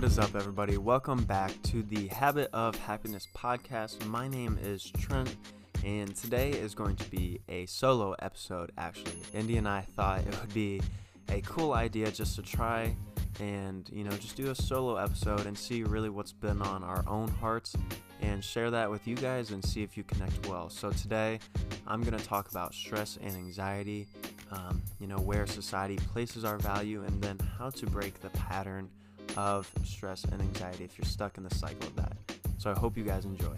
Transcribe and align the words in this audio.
What 0.00 0.10
is 0.10 0.18
up, 0.18 0.34
everybody? 0.34 0.78
Welcome 0.78 1.24
back 1.24 1.52
to 1.64 1.82
the 1.82 2.06
Habit 2.06 2.48
of 2.54 2.74
Happiness 2.74 3.28
podcast. 3.36 4.02
My 4.06 4.28
name 4.28 4.58
is 4.62 4.90
Trent, 4.98 5.36
and 5.84 6.16
today 6.16 6.52
is 6.52 6.74
going 6.74 6.96
to 6.96 7.10
be 7.10 7.38
a 7.50 7.66
solo 7.66 8.14
episode, 8.20 8.72
actually. 8.78 9.20
Indy 9.34 9.58
and 9.58 9.68
I 9.68 9.82
thought 9.82 10.20
it 10.20 10.40
would 10.40 10.54
be 10.54 10.80
a 11.28 11.42
cool 11.42 11.74
idea 11.74 12.10
just 12.10 12.34
to 12.36 12.42
try 12.42 12.96
and, 13.40 13.90
you 13.92 14.02
know, 14.02 14.10
just 14.12 14.36
do 14.36 14.50
a 14.50 14.54
solo 14.54 14.96
episode 14.96 15.44
and 15.44 15.56
see 15.56 15.82
really 15.82 16.08
what's 16.08 16.32
been 16.32 16.62
on 16.62 16.82
our 16.82 17.04
own 17.06 17.28
hearts 17.28 17.76
and 18.22 18.42
share 18.42 18.70
that 18.70 18.90
with 18.90 19.06
you 19.06 19.16
guys 19.16 19.50
and 19.50 19.62
see 19.62 19.82
if 19.82 19.98
you 19.98 20.04
connect 20.04 20.48
well. 20.48 20.70
So, 20.70 20.92
today 20.92 21.40
I'm 21.86 22.00
going 22.00 22.16
to 22.16 22.24
talk 22.24 22.50
about 22.50 22.72
stress 22.72 23.18
and 23.20 23.36
anxiety, 23.36 24.08
um, 24.50 24.80
you 24.98 25.06
know, 25.06 25.18
where 25.18 25.46
society 25.46 25.96
places 25.96 26.42
our 26.42 26.56
value, 26.56 27.02
and 27.02 27.20
then 27.20 27.38
how 27.58 27.68
to 27.68 27.84
break 27.84 28.18
the 28.22 28.30
pattern 28.30 28.88
of 29.36 29.70
stress 29.84 30.24
and 30.24 30.40
anxiety 30.40 30.84
if 30.84 30.98
you're 30.98 31.06
stuck 31.06 31.36
in 31.36 31.44
the 31.44 31.54
cycle 31.54 31.88
of 31.88 31.96
that. 31.96 32.16
So, 32.58 32.70
I 32.70 32.78
hope 32.78 32.96
you 32.96 33.04
guys 33.04 33.24
enjoy. 33.24 33.54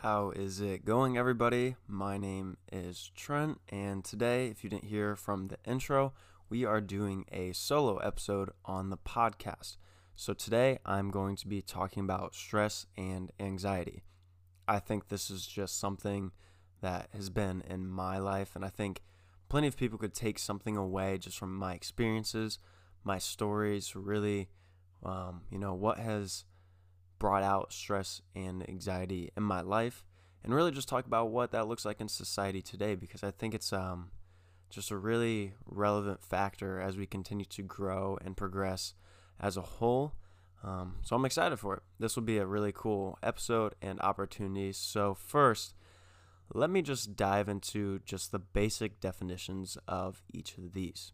How 0.00 0.30
is 0.30 0.60
it 0.60 0.84
going, 0.84 1.18
everybody? 1.18 1.74
My 1.88 2.16
name 2.16 2.58
is 2.70 3.10
Trent, 3.16 3.60
and 3.68 4.04
today, 4.04 4.46
if 4.48 4.62
you 4.62 4.70
didn't 4.70 4.84
hear 4.84 5.16
from 5.16 5.48
the 5.48 5.58
intro, 5.66 6.12
we 6.48 6.64
are 6.64 6.80
doing 6.80 7.24
a 7.32 7.52
solo 7.52 7.96
episode 7.98 8.50
on 8.64 8.90
the 8.90 8.96
podcast. 8.96 9.78
So, 10.14 10.32
today 10.32 10.78
I'm 10.86 11.10
going 11.10 11.34
to 11.36 11.48
be 11.48 11.60
talking 11.60 12.04
about 12.04 12.34
stress 12.34 12.86
and 12.96 13.32
anxiety. 13.40 14.04
I 14.68 14.78
think 14.78 15.08
this 15.08 15.28
is 15.30 15.46
just 15.46 15.80
something 15.80 16.30
that 16.82 17.08
has 17.12 17.30
been 17.30 17.62
in 17.68 17.88
my 17.88 18.18
life, 18.18 18.54
and 18.54 18.64
I 18.64 18.68
think 18.68 19.02
plenty 19.48 19.66
of 19.66 19.76
people 19.76 19.98
could 19.98 20.14
take 20.14 20.38
something 20.38 20.76
away 20.76 21.18
just 21.18 21.38
from 21.38 21.54
my 21.54 21.74
experiences, 21.74 22.58
my 23.04 23.18
stories, 23.18 23.94
really, 23.94 24.48
um, 25.04 25.42
you 25.50 25.58
know, 25.58 25.74
what 25.74 25.98
has 25.98 26.44
brought 27.18 27.42
out 27.42 27.72
stress 27.72 28.20
and 28.34 28.68
anxiety 28.68 29.30
in 29.36 29.42
my 29.42 29.60
life 29.60 30.04
and 30.44 30.54
really 30.54 30.70
just 30.70 30.88
talk 30.88 31.06
about 31.06 31.30
what 31.30 31.50
that 31.52 31.66
looks 31.66 31.84
like 31.84 32.00
in 32.00 32.08
society 32.08 32.62
today 32.62 32.94
because 32.94 33.24
I 33.24 33.30
think 33.30 33.54
it's 33.54 33.72
um, 33.72 34.10
just 34.70 34.90
a 34.90 34.96
really 34.96 35.54
relevant 35.66 36.22
factor 36.22 36.80
as 36.80 36.96
we 36.96 37.06
continue 37.06 37.44
to 37.46 37.62
grow 37.62 38.18
and 38.24 38.36
progress 38.36 38.94
as 39.40 39.56
a 39.56 39.62
whole. 39.62 40.14
Um, 40.62 40.96
so 41.02 41.16
I'm 41.16 41.24
excited 41.24 41.58
for 41.58 41.74
it. 41.74 41.82
This 41.98 42.16
will 42.16 42.22
be 42.22 42.38
a 42.38 42.46
really 42.46 42.72
cool 42.72 43.18
episode 43.22 43.74
and 43.82 44.00
opportunity. 44.00 44.72
So, 44.72 45.14
first, 45.14 45.74
let 46.52 46.70
me 46.70 46.82
just 46.82 47.16
dive 47.16 47.48
into 47.48 48.00
just 48.04 48.32
the 48.32 48.38
basic 48.38 49.00
definitions 49.00 49.76
of 49.88 50.22
each 50.32 50.56
of 50.58 50.72
these. 50.72 51.12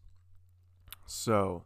So, 1.07 1.65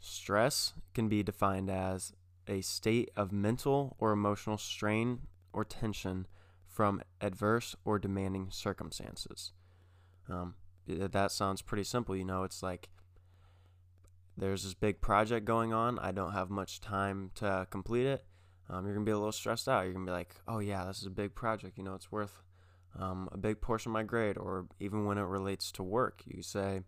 stress 0.00 0.72
can 0.94 1.08
be 1.08 1.22
defined 1.22 1.70
as 1.70 2.12
a 2.48 2.60
state 2.60 3.10
of 3.16 3.32
mental 3.32 3.96
or 3.98 4.12
emotional 4.12 4.58
strain 4.58 5.20
or 5.52 5.64
tension 5.64 6.26
from 6.66 7.02
adverse 7.20 7.76
or 7.84 7.98
demanding 7.98 8.48
circumstances. 8.50 9.52
Um, 10.28 10.54
that 10.86 11.30
sounds 11.30 11.62
pretty 11.62 11.84
simple. 11.84 12.16
You 12.16 12.24
know, 12.24 12.44
it's 12.44 12.62
like 12.62 12.88
there's 14.36 14.64
this 14.64 14.74
big 14.74 15.00
project 15.00 15.44
going 15.44 15.72
on. 15.72 15.98
I 15.98 16.12
don't 16.12 16.32
have 16.32 16.50
much 16.50 16.80
time 16.80 17.30
to 17.36 17.66
complete 17.70 18.06
it. 18.06 18.24
Um, 18.68 18.86
you're 18.86 18.94
going 18.94 19.04
to 19.04 19.10
be 19.10 19.12
a 19.12 19.18
little 19.18 19.32
stressed 19.32 19.68
out. 19.68 19.84
You're 19.84 19.92
going 19.92 20.06
to 20.06 20.10
be 20.10 20.16
like, 20.16 20.34
oh, 20.48 20.60
yeah, 20.60 20.84
this 20.86 20.98
is 20.98 21.06
a 21.06 21.10
big 21.10 21.34
project. 21.34 21.76
You 21.76 21.84
know, 21.84 21.94
it's 21.94 22.10
worth 22.10 22.42
um, 22.98 23.28
a 23.32 23.38
big 23.38 23.60
portion 23.60 23.90
of 23.90 23.94
my 23.94 24.02
grade. 24.02 24.38
Or 24.38 24.66
even 24.80 25.04
when 25.04 25.18
it 25.18 25.22
relates 25.22 25.72
to 25.72 25.82
work, 25.82 26.22
you 26.26 26.42
say, 26.42 26.82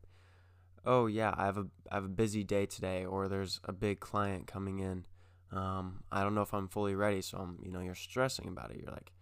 oh, 0.85 1.07
yeah, 1.07 1.35
I 1.37 1.47
have 1.47 1.59
a, 1.59 1.67
I 1.91 1.97
have 1.97 2.05
a 2.05 2.09
busy 2.09 2.45
day 2.45 2.67
today. 2.67 3.05
Or 3.05 3.29
there's 3.29 3.61
a 3.65 3.73
big 3.73 4.01
client 4.01 4.47
coming 4.47 4.81
in 4.81 5.07
um, 5.55 6.03
I 6.11 6.23
don't 6.23 6.35
know 6.35 6.43
if 6.43 6.53
I'm 6.53 6.69
fully 6.69 6.95
ready. 6.95 7.23
So 7.23 7.39
I'm, 7.39 7.59
you 7.63 7.71
know, 7.71 7.81
you're 7.81 7.95
stressing 7.95 8.49
about 8.49 8.71
it. 8.71 8.81
You're 8.83 8.93
like, 8.93 9.13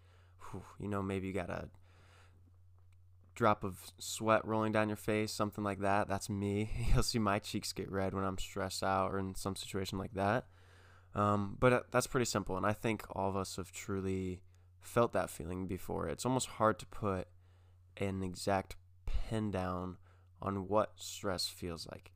you 0.81 0.89
know, 0.89 1.03
maybe 1.03 1.27
you 1.27 1.33
got 1.33 1.51
a 1.51 1.69
drop 3.35 3.65
of 3.65 3.93
sweat 3.99 4.47
rolling 4.47 4.73
down 4.73 4.89
your 4.89 4.97
face, 4.97 5.33
something 5.33 5.65
like 5.65 5.81
that. 5.81 6.09
That's 6.09 6.31
me. 6.31 6.71
You'll 6.95 7.03
see 7.03 7.19
my 7.19 7.39
cheeks 7.39 7.73
get 7.73 7.91
red 7.91 8.15
when 8.15 8.25
I'm 8.25 8.39
stressed 8.39 8.83
out 8.83 9.13
or 9.13 9.19
in 9.19 9.35
some 9.35 9.57
situation 9.57 9.99
like 9.99 10.15
that. 10.15 10.47
Um, 11.15 11.57
but 11.61 11.73
uh, 11.73 11.81
that's 11.91 12.07
pretty 12.07 12.25
simple. 12.25 12.57
And 12.57 12.65
I 12.65 12.73
think 12.73 13.05
all 13.11 13.29
of 13.29 13.37
us 13.37 13.57
have 13.57 13.71
truly 13.71 14.41
felt 14.83 15.13
that 15.13 15.31
feeling 15.31 15.67
before. 15.67 16.09
It's 16.09 16.27
almost 16.27 16.49
hard 16.49 16.79
to 16.81 16.87
put 16.87 17.29
an 17.97 18.23
exact 18.23 18.77
pin 19.07 19.51
down 19.51 19.97
on 20.41 20.69
what 20.69 20.93
stress 20.97 21.47
feels 21.47 21.87
like. 21.91 22.13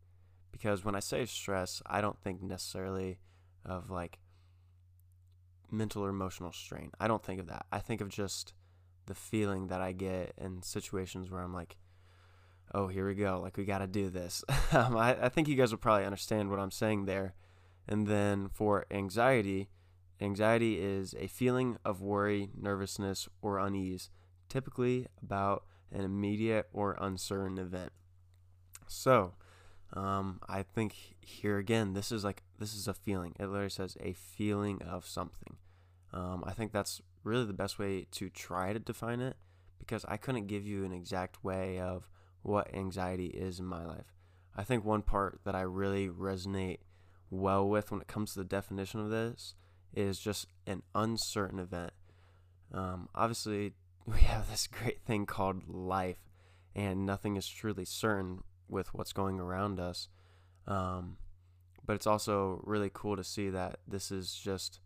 Because 0.53 0.85
when 0.85 0.97
I 0.97 1.01
say 1.01 1.25
stress, 1.27 1.83
I 1.87 2.01
don't 2.01 2.19
think 2.19 2.43
necessarily 2.43 3.19
of 3.65 3.91
like 3.91 4.19
mental 5.71 6.05
or 6.05 6.09
emotional 6.09 6.53
strain. 6.53 6.91
I 7.01 7.09
don't 7.09 7.23
think 7.23 7.41
of 7.41 7.47
that. 7.49 7.67
I 7.73 7.79
think 7.79 8.01
of 8.01 8.09
just 8.09 8.55
the 9.07 9.15
feeling 9.15 9.69
that 9.69 9.81
I 9.81 9.93
get 9.93 10.35
in 10.39 10.63
situations 10.63 11.31
where 11.31 11.43
I'm 11.43 11.55
like, 11.55 11.77
oh, 12.75 12.89
here 12.89 13.07
we 13.07 13.15
go. 13.15 13.41
Like, 13.43 13.57
we 13.57 13.65
got 13.65 13.79
to 13.79 13.87
do 13.87 14.11
this. 14.11 14.45
um, 14.73 14.97
I, 14.97 15.25
I 15.25 15.29
think 15.29 15.49
you 15.49 15.55
guys 15.55 15.71
will 15.71 15.79
probably 15.79 16.05
understand 16.05 16.51
what 16.51 16.59
I'm 16.59 16.71
saying 16.71 17.05
there. 17.05 17.35
And 17.89 18.07
then 18.07 18.49
for 18.49 18.87
anxiety, 18.91 19.69
anxiety 20.21 20.81
is 20.81 21.15
a 21.19 21.27
feeling 21.27 21.77
of 21.85 22.01
worry, 22.01 22.51
nervousness, 22.59 23.29
or 23.43 23.59
unease, 23.59 24.11
typically 24.49 25.07
about 25.23 25.65
an 25.93 26.03
immediate 26.03 26.69
or 26.73 26.97
uncertain 27.01 27.59
event. 27.59 27.93
So, 28.87 29.35
um, 29.93 30.41
I 30.49 30.63
think 30.63 31.17
here 31.21 31.59
again, 31.59 31.93
this 31.93 32.11
is 32.11 32.25
like 32.25 32.43
this 32.59 32.75
is 32.75 32.89
a 32.89 32.95
feeling. 32.95 33.35
It 33.39 33.47
literally 33.47 33.71
says 33.71 33.97
a 34.01 34.13
feeling 34.13 34.83
of 34.83 35.07
something. 35.07 35.57
Um, 36.13 36.45
I 36.47 36.53
think 36.53 36.73
that's 36.73 37.01
really 37.25 37.45
the 37.45 37.53
best 37.53 37.79
way 37.79 38.07
to 38.13 38.31
try 38.31 38.73
to 38.73 38.79
define 38.79 39.21
it 39.21 39.37
because 39.79 40.05
I 40.09 40.17
couldn't 40.17 40.47
give 40.47 40.67
you 40.67 40.85
an 40.85 40.93
exact 40.93 41.45
way 41.45 41.79
of 41.79 42.09
what 42.43 42.73
anxiety 42.75 43.27
is 43.27 43.59
in 43.59 43.67
my 43.67 43.85
life. 43.85 44.15
I 44.57 44.63
think 44.63 44.85
one 44.85 45.03
part 45.03 45.41
that 45.45 45.55
I 45.55 45.63
really 45.63 46.09
resonate 46.09 46.79
well 47.31 47.69
with 47.69 47.91
when 47.91 48.01
it 48.01 48.07
comes 48.07 48.33
to 48.33 48.39
the 48.39 48.45
definition 48.45 49.01
of 49.01 49.11
this 49.11 49.55
is 49.95 50.19
just 50.19 50.47
an 50.67 50.83
uncertain 50.95 51.59
event. 51.59 51.93
Um, 52.73 53.09
obviously, 53.15 53.75
we 54.07 54.21
have 54.21 54.51
this 54.51 54.67
great 54.67 55.03
thing 55.03 55.27
called 55.27 55.69
life, 55.69 56.19
and 56.75 57.07
nothing 57.07 57.37
is 57.37 57.49
truly 57.49 57.85
certain 57.85 58.43
with 58.69 58.93
what's 58.95 59.13
going 59.13 59.41
around 59.41 59.81
us. 59.81 60.09
Um, 60.67 61.19
but 61.85 61.95
it's 61.95 62.07
also 62.07 62.61
really 62.65 62.91
cool 62.93 63.17
to 63.17 63.25
see 63.25 63.49
that 63.51 63.79
this 63.87 64.11
is 64.11 64.35
just 64.35 64.81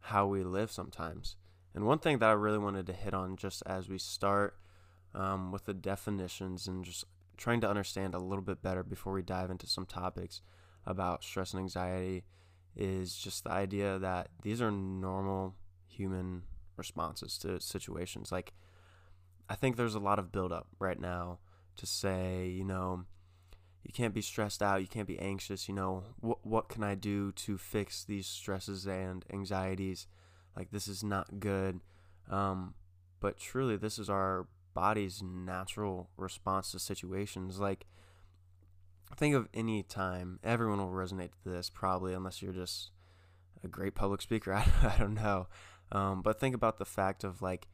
how 0.00 0.26
we 0.26 0.44
live 0.44 0.70
sometimes. 0.70 1.36
And 1.74 1.84
one 1.84 1.98
thing 1.98 2.18
that 2.18 2.30
I 2.30 2.32
really 2.32 2.58
wanted 2.58 2.86
to 2.86 2.92
hit 2.92 3.12
on 3.12 3.36
just 3.36 3.62
as 3.66 3.88
we 3.88 3.98
start 3.98 4.56
um, 5.14 5.52
with 5.52 5.64
the 5.64 5.74
definitions 5.74 6.66
and 6.66 6.84
just 6.84 7.04
trying 7.36 7.60
to 7.60 7.68
understand 7.68 8.14
a 8.14 8.18
little 8.18 8.42
bit 8.42 8.62
better 8.62 8.82
before 8.82 9.12
we 9.12 9.22
dive 9.22 9.50
into 9.50 9.66
some 9.66 9.86
topics 9.86 10.40
about 10.86 11.22
stress 11.22 11.52
and 11.52 11.60
anxiety 11.60 12.24
is 12.78 13.16
just 13.16 13.44
the 13.44 13.50
idea 13.50 13.98
that 13.98 14.28
these 14.42 14.62
are 14.62 14.70
normal 14.70 15.54
human 15.88 16.42
responses 16.76 17.36
to 17.38 17.60
situations. 17.60 18.30
Like, 18.30 18.52
I 19.48 19.54
think 19.54 19.76
there's 19.76 19.94
a 19.94 20.00
lot 20.00 20.18
of 20.18 20.32
buildup 20.32 20.68
right 20.78 21.00
now 21.00 21.38
to 21.76 21.86
say, 21.86 22.46
you 22.48 22.64
know, 22.64 23.04
you 23.82 23.92
can't 23.92 24.14
be 24.14 24.22
stressed 24.22 24.62
out, 24.62 24.80
you 24.80 24.86
can't 24.86 25.08
be 25.08 25.18
anxious, 25.18 25.68
you 25.68 25.74
know, 25.74 26.04
what 26.20 26.44
what 26.44 26.68
can 26.68 26.82
I 26.82 26.94
do 26.94 27.32
to 27.32 27.56
fix 27.56 28.04
these 28.04 28.26
stresses 28.26 28.86
and 28.86 29.24
anxieties? 29.32 30.06
Like 30.56 30.70
this 30.70 30.88
is 30.88 31.02
not 31.02 31.40
good. 31.40 31.80
Um, 32.30 32.74
but 33.20 33.38
truly 33.38 33.76
this 33.76 33.98
is 33.98 34.10
our 34.10 34.46
body's 34.74 35.22
natural 35.22 36.10
response 36.16 36.72
to 36.72 36.78
situations. 36.78 37.58
Like 37.58 37.86
think 39.16 39.34
of 39.34 39.48
any 39.54 39.82
time, 39.82 40.38
everyone 40.42 40.78
will 40.78 40.88
resonate 40.88 41.30
to 41.42 41.50
this 41.50 41.70
probably 41.70 42.14
unless 42.14 42.42
you're 42.42 42.52
just 42.52 42.90
a 43.64 43.68
great 43.68 43.94
public 43.94 44.22
speaker. 44.22 44.52
I, 44.54 44.66
I 44.82 44.96
don't 44.98 45.14
know. 45.14 45.48
Um, 45.90 46.22
but 46.22 46.38
think 46.38 46.54
about 46.54 46.78
the 46.78 46.84
fact 46.84 47.24
of 47.24 47.40
like 47.40 47.68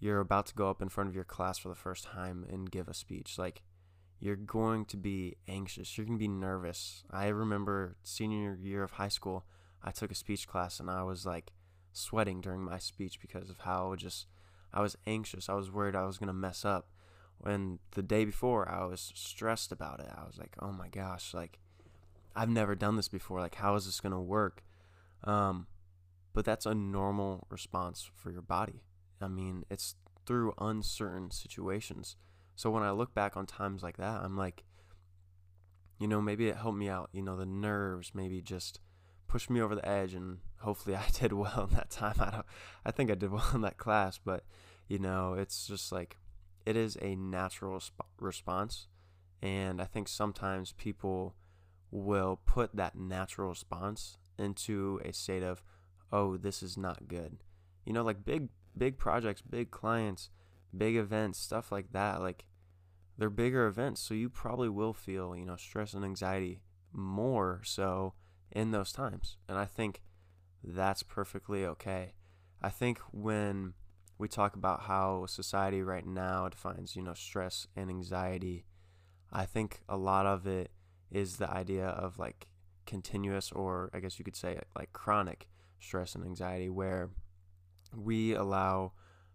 you're 0.00 0.20
about 0.20 0.46
to 0.46 0.54
go 0.54 0.70
up 0.70 0.80
in 0.80 0.88
front 0.88 1.08
of 1.08 1.14
your 1.14 1.24
class 1.24 1.58
for 1.58 1.68
the 1.68 1.74
first 1.74 2.04
time 2.04 2.46
and 2.48 2.70
give 2.70 2.88
a 2.88 2.94
speech. 2.94 3.38
Like, 3.38 3.62
you're 4.18 4.36
going 4.36 4.86
to 4.86 4.96
be 4.96 5.36
anxious. 5.46 5.96
You're 5.96 6.06
going 6.06 6.18
to 6.18 6.22
be 6.22 6.28
nervous. 6.28 7.04
I 7.10 7.28
remember 7.28 7.96
senior 8.02 8.58
year 8.60 8.82
of 8.82 8.92
high 8.92 9.08
school, 9.08 9.44
I 9.82 9.90
took 9.90 10.10
a 10.10 10.14
speech 10.14 10.48
class 10.48 10.80
and 10.80 10.90
I 10.90 11.02
was 11.02 11.24
like 11.24 11.52
sweating 11.92 12.40
during 12.40 12.62
my 12.62 12.78
speech 12.78 13.20
because 13.20 13.48
of 13.48 13.60
how 13.60 13.94
just 13.96 14.26
I 14.72 14.80
was 14.82 14.96
anxious. 15.06 15.48
I 15.48 15.54
was 15.54 15.70
worried 15.70 15.96
I 15.96 16.04
was 16.04 16.18
going 16.18 16.28
to 16.28 16.34
mess 16.34 16.64
up. 16.64 16.88
And 17.44 17.78
the 17.92 18.02
day 18.02 18.24
before, 18.24 18.68
I 18.68 18.84
was 18.84 19.12
stressed 19.14 19.72
about 19.72 20.00
it. 20.00 20.08
I 20.14 20.24
was 20.24 20.38
like, 20.38 20.54
"Oh 20.60 20.72
my 20.72 20.88
gosh, 20.88 21.32
like 21.34 21.58
I've 22.36 22.48
never 22.48 22.74
done 22.74 22.96
this 22.96 23.08
before. 23.08 23.40
Like 23.40 23.56
how 23.56 23.74
is 23.76 23.86
this 23.86 24.00
going 24.00 24.12
to 24.12 24.20
work?" 24.20 24.62
Um 25.24 25.66
but 26.32 26.44
that's 26.44 26.66
a 26.66 26.74
normal 26.74 27.46
response 27.50 28.08
for 28.14 28.30
your 28.30 28.42
body. 28.42 28.84
I 29.20 29.28
mean, 29.28 29.64
it's 29.68 29.96
through 30.26 30.54
uncertain 30.58 31.30
situations. 31.30 32.16
So 32.54 32.70
when 32.70 32.82
I 32.82 32.90
look 32.92 33.14
back 33.14 33.36
on 33.36 33.46
times 33.46 33.82
like 33.82 33.96
that, 33.96 34.22
I'm 34.22 34.36
like, 34.36 34.64
you 35.98 36.06
know, 36.06 36.20
maybe 36.20 36.48
it 36.48 36.56
helped 36.56 36.78
me 36.78 36.88
out. 36.88 37.10
You 37.12 37.22
know, 37.22 37.36
the 37.36 37.46
nerves 37.46 38.12
maybe 38.14 38.40
just 38.40 38.80
pushed 39.28 39.50
me 39.50 39.60
over 39.60 39.74
the 39.74 39.86
edge, 39.86 40.14
and 40.14 40.38
hopefully 40.60 40.96
I 40.96 41.06
did 41.12 41.32
well 41.32 41.68
in 41.70 41.76
that 41.76 41.90
time. 41.90 42.16
I 42.18 42.30
don't, 42.30 42.46
I 42.84 42.90
think 42.90 43.10
I 43.10 43.14
did 43.14 43.30
well 43.30 43.50
in 43.54 43.60
that 43.62 43.76
class, 43.76 44.18
but 44.22 44.44
you 44.88 44.98
know, 44.98 45.34
it's 45.34 45.66
just 45.66 45.92
like 45.92 46.16
it 46.66 46.76
is 46.76 46.96
a 47.00 47.16
natural 47.16 47.80
sp- 47.80 48.08
response, 48.18 48.88
and 49.42 49.80
I 49.80 49.84
think 49.84 50.08
sometimes 50.08 50.72
people 50.72 51.34
will 51.90 52.40
put 52.46 52.76
that 52.76 52.96
natural 52.96 53.50
response 53.50 54.16
into 54.38 55.00
a 55.04 55.12
state 55.12 55.42
of, 55.42 55.62
oh, 56.12 56.36
this 56.36 56.62
is 56.62 56.76
not 56.76 57.08
good. 57.08 57.38
You 57.84 57.92
know, 57.92 58.02
like 58.02 58.24
big 58.24 58.48
big 58.76 58.98
projects, 58.98 59.42
big 59.42 59.70
clients, 59.70 60.30
big 60.76 60.96
events, 60.96 61.38
stuff 61.38 61.72
like 61.72 61.92
that. 61.92 62.20
Like 62.20 62.44
they're 63.18 63.30
bigger 63.30 63.66
events, 63.66 64.00
so 64.00 64.14
you 64.14 64.28
probably 64.28 64.68
will 64.68 64.94
feel, 64.94 65.36
you 65.36 65.44
know, 65.44 65.56
stress 65.56 65.94
and 65.94 66.04
anxiety 66.04 66.62
more 66.92 67.60
so 67.64 68.14
in 68.50 68.70
those 68.70 68.92
times. 68.92 69.36
And 69.48 69.58
I 69.58 69.64
think 69.64 70.02
that's 70.62 71.02
perfectly 71.02 71.64
okay. 71.64 72.14
I 72.62 72.68
think 72.68 72.98
when 73.12 73.74
we 74.20 74.28
talk 74.28 74.54
about 74.54 74.82
how 74.82 75.24
society 75.26 75.82
right 75.82 76.06
now 76.06 76.48
defines, 76.48 76.94
you 76.94 77.02
know, 77.02 77.14
stress 77.14 77.66
and 77.74 77.88
anxiety, 77.88 78.66
I 79.32 79.46
think 79.46 79.80
a 79.88 79.96
lot 79.96 80.26
of 80.26 80.46
it 80.46 80.70
is 81.10 81.38
the 81.38 81.50
idea 81.50 81.86
of 81.86 82.18
like 82.18 82.46
continuous 82.86 83.50
or 83.50 83.90
I 83.94 84.00
guess 84.00 84.18
you 84.18 84.24
could 84.24 84.36
say 84.36 84.60
like 84.76 84.92
chronic 84.92 85.48
stress 85.78 86.14
and 86.14 86.24
anxiety 86.24 86.68
where 86.68 87.10
we 87.96 88.34
allow, 88.34 88.92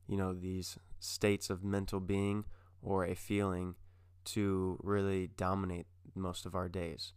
you 0.08 0.18
know, 0.18 0.34
these 0.34 0.78
states 1.00 1.50
of 1.50 1.64
mental 1.64 2.00
being 2.00 2.46
or 2.82 3.06
a 3.06 3.16
feeling 3.16 3.76
to 4.26 4.80
really 4.84 5.28
dominate 5.36 5.88
most 6.14 6.46
of 6.46 6.54
our 6.54 6.70
days. 6.70 7.14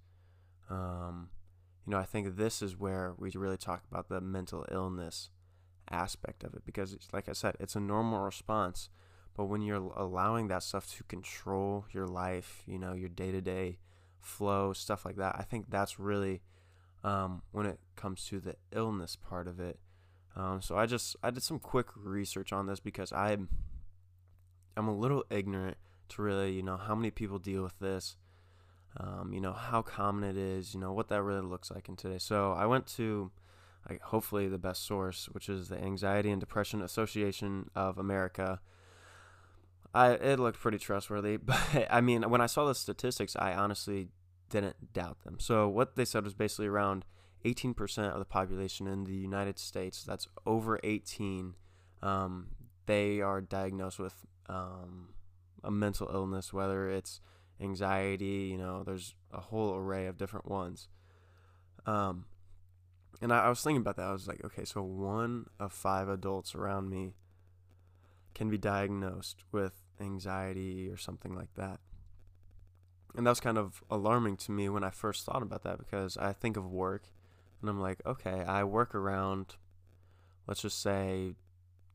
Um, 0.71 1.29
you 1.87 1.91
know, 1.91 1.99
I 1.99 2.05
think 2.05 2.37
this 2.37 2.63
is 2.63 2.79
where 2.79 3.15
we 3.19 3.31
really 3.35 3.57
talk 3.59 3.83
about 3.91 4.09
the 4.09 4.21
mental 4.21 4.65
illness 4.73 5.29
aspect 5.91 6.45
of 6.45 6.55
it 6.55 6.63
because, 6.65 6.97
like 7.13 7.29
I 7.29 7.33
said, 7.33 7.57
it's 7.61 7.77
a 7.77 7.81
normal 7.81 8.21
response. 8.21 8.89
But 9.35 9.45
when 9.45 9.63
you're 9.63 9.93
allowing 9.97 10.49
that 10.49 10.65
stuff 10.65 10.93
to 10.97 11.05
control 11.05 11.87
your 11.93 12.07
life, 12.07 12.63
you 12.67 12.79
know, 12.79 12.93
your 12.93 13.09
day 13.09 13.31
to 13.31 13.41
day 13.41 13.79
flow, 14.21 14.73
stuff 14.73 15.05
like 15.05 15.17
that, 15.17 15.37
I 15.39 15.43
think 15.43 15.71
that's 15.71 16.01
really 16.01 16.43
um, 17.05 17.43
when 17.53 17.67
it 17.67 17.79
comes 17.97 18.27
to 18.27 18.41
the 18.41 18.57
illness 18.73 19.17
part 19.17 19.47
of 19.47 19.61
it. 19.61 19.79
Um, 20.37 20.61
so 20.61 20.77
I 20.77 20.87
just 20.87 21.17
I 21.23 21.31
did 21.31 21.43
some 21.43 21.59
quick 21.59 21.87
research 21.97 22.53
on 22.53 22.67
this 22.67 22.81
because 22.81 23.13
I'm 23.13 23.49
I'm 24.77 24.89
a 24.89 24.97
little 24.97 25.25
ignorant 25.31 25.77
to 26.11 26.23
really 26.23 26.53
you 26.53 26.63
know 26.63 26.77
how 26.77 26.95
many 26.95 27.11
people 27.11 27.39
deal 27.39 27.63
with 27.63 27.79
this, 27.79 28.17
um, 28.97 29.33
you 29.33 29.41
know 29.41 29.53
how 29.53 29.83
common 29.83 30.25
it 30.25 30.37
is, 30.37 30.75
you 30.75 30.81
know 30.81 30.93
what 30.93 31.09
that 31.09 31.23
really 31.23 31.47
looks 31.47 31.71
like 31.71 31.89
in 31.89 31.97
today. 31.97 32.19
So 32.19 32.53
I 32.53 32.67
went 32.67 32.87
to 32.97 33.31
hopefully 34.03 34.49
the 34.49 34.59
best 34.59 34.87
source, 34.87 35.29
which 35.33 35.49
is 35.49 35.69
the 35.69 35.79
Anxiety 35.79 36.31
and 36.31 36.41
Depression 36.41 36.83
Association 36.83 37.71
of 37.75 37.99
America. 37.99 38.61
I 39.95 40.13
it 40.13 40.39
looked 40.39 40.61
pretty 40.61 40.79
trustworthy, 40.79 41.37
but 41.43 41.59
I 41.91 42.01
mean 42.01 42.29
when 42.31 42.41
I 42.41 42.47
saw 42.47 42.67
the 42.67 42.75
statistics, 42.75 43.37
I 43.37 43.55
honestly 43.55 44.09
didn't 44.51 44.93
doubt 44.93 45.23
them. 45.25 45.39
So 45.39 45.69
what 45.69 45.97
they 45.97 46.05
said 46.05 46.25
was 46.25 46.35
basically 46.35 46.67
around 46.67 47.05
18% 47.45 48.13
of 48.13 48.19
the 48.19 48.25
population 48.25 48.87
in 48.87 49.05
the 49.05 49.15
United 49.15 49.59
States 49.59 50.03
that's 50.03 50.27
over 50.47 50.81
18, 50.83 51.55
um, 52.03 52.49
they 52.87 53.21
are 53.21 53.41
diagnosed 53.41 53.99
with 53.99 54.15
um, 54.49 55.11
a 55.63 55.71
mental 55.71 56.11
illness, 56.13 56.53
whether 56.53 56.91
it's 56.91 57.21
anxiety, 57.61 58.49
you 58.51 58.59
know, 58.59 58.83
there's 58.83 59.15
a 59.33 59.41
whole 59.41 59.75
array 59.75 60.07
of 60.07 60.17
different 60.17 60.47
ones. 60.47 60.89
Um, 61.87 62.27
and 63.21 63.33
I, 63.33 63.47
I 63.47 63.49
was 63.49 63.63
thinking 63.63 63.81
about 63.81 63.97
that. 63.97 64.07
I 64.07 64.13
was 64.13 64.29
like, 64.29 64.45
okay, 64.45 64.65
so 64.65 64.83
one 64.83 65.47
of 65.59 65.73
five 65.73 66.09
adults 66.09 66.55
around 66.55 66.91
me 66.91 67.15
can 68.35 68.49
be 68.49 68.59
diagnosed 68.59 69.45
with 69.51 69.73
anxiety 70.01 70.89
or 70.89 70.97
something 70.97 71.35
like 71.35 71.55
that. 71.55 71.81
And 73.17 73.27
that 73.27 73.31
was 73.31 73.41
kind 73.41 73.59
of 73.59 73.83
alarming 73.91 74.37
to 74.39 74.53
me 74.53 74.69
when 74.69 74.85
I 74.85 74.91
first 74.91 75.25
thought 75.25 75.43
about 75.43 75.65
that 75.65 75.79
because 75.79 76.17
I 76.17 76.33
think 76.33 76.57
of 76.57 76.71
work 76.71 77.09
and 77.61 77.69
I'm 77.69 77.81
like, 77.81 78.01
okay, 78.07 78.45
I 78.47 78.63
work 78.65 78.95
around, 78.95 79.57
let's 80.47 80.63
just 80.63 80.81
say, 80.81 81.35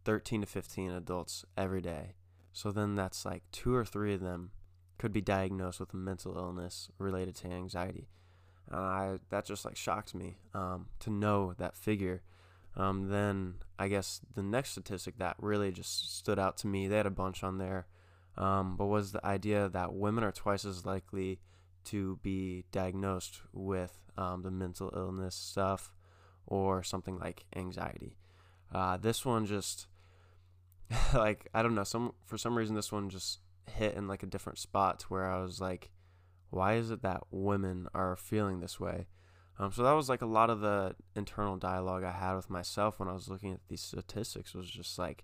13 0.03 0.41
to 0.41 0.47
15 0.47 0.91
adults 0.91 1.45
every 1.57 1.81
day. 1.81 2.15
So 2.51 2.71
then 2.71 2.95
that's 2.95 3.25
like 3.25 3.43
two 3.51 3.73
or 3.73 3.85
three 3.85 4.13
of 4.13 4.19
them 4.19 4.51
could 4.97 5.13
be 5.13 5.21
diagnosed 5.21 5.79
with 5.79 5.93
a 5.93 5.97
mental 5.97 6.37
illness 6.37 6.89
related 6.97 7.35
to 7.35 7.47
anxiety. 7.47 8.09
And 8.69 8.79
I 8.79 9.19
that 9.29 9.45
just 9.45 9.65
like 9.65 9.75
shocked 9.75 10.15
me 10.15 10.37
um, 10.53 10.87
to 10.99 11.09
know 11.09 11.53
that 11.57 11.75
figure. 11.75 12.21
Um, 12.75 13.09
then 13.09 13.55
I 13.77 13.87
guess 13.87 14.21
the 14.33 14.41
next 14.41 14.71
statistic 14.71 15.19
that 15.19 15.35
really 15.39 15.71
just 15.71 16.17
stood 16.17 16.39
out 16.39 16.57
to 16.57 16.67
me, 16.67 16.87
they 16.87 16.97
had 16.97 17.05
a 17.05 17.11
bunch 17.11 17.43
on 17.43 17.59
there, 17.59 17.85
um, 18.35 18.75
but 18.77 18.85
was 18.85 19.11
the 19.11 19.23
idea 19.25 19.69
that 19.69 19.93
women 19.93 20.23
are 20.23 20.31
twice 20.31 20.65
as 20.65 20.85
likely 20.85 21.39
to 21.85 22.19
be 22.23 22.63
diagnosed 22.71 23.41
with 23.51 23.99
um, 24.17 24.41
the 24.41 24.51
mental 24.51 24.91
illness 24.95 25.35
stuff 25.35 25.93
or 26.47 26.83
something 26.83 27.19
like 27.19 27.45
anxiety. 27.55 28.17
Uh, 28.73 28.97
this 28.97 29.23
one 29.23 29.45
just 29.45 29.87
like 31.13 31.47
I 31.53 31.61
don't 31.61 31.75
know 31.75 31.83
some 31.83 32.13
for 32.25 32.37
some 32.37 32.57
reason 32.57 32.75
this 32.75 32.91
one 32.91 33.09
just 33.09 33.39
hit 33.71 33.95
in 33.95 34.07
like 34.07 34.23
a 34.23 34.27
different 34.27 34.59
spot 34.59 34.99
to 34.99 35.05
where 35.07 35.25
I 35.25 35.41
was 35.41 35.61
like, 35.61 35.91
why 36.53 36.75
is 36.75 36.91
it 36.91 37.01
that 37.01 37.23
women 37.31 37.87
are 37.93 38.15
feeling 38.15 38.59
this 38.59 38.79
way? 38.79 39.07
Um, 39.57 39.71
so 39.71 39.83
that 39.83 39.93
was 39.93 40.09
like 40.09 40.21
a 40.21 40.27
lot 40.27 40.49
of 40.49 40.61
the 40.61 40.95
internal 41.15 41.57
dialogue 41.57 42.03
I 42.03 42.11
had 42.11 42.35
with 42.35 42.49
myself 42.49 42.99
when 42.99 43.09
I 43.09 43.13
was 43.13 43.27
looking 43.27 43.53
at 43.53 43.67
these 43.69 43.81
statistics 43.81 44.53
was 44.53 44.69
just 44.69 44.97
like, 44.97 45.23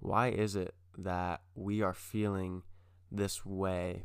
why 0.00 0.28
is 0.28 0.56
it 0.56 0.74
that 0.96 1.42
we 1.54 1.82
are 1.82 1.94
feeling 1.94 2.62
this 3.10 3.44
way 3.46 4.04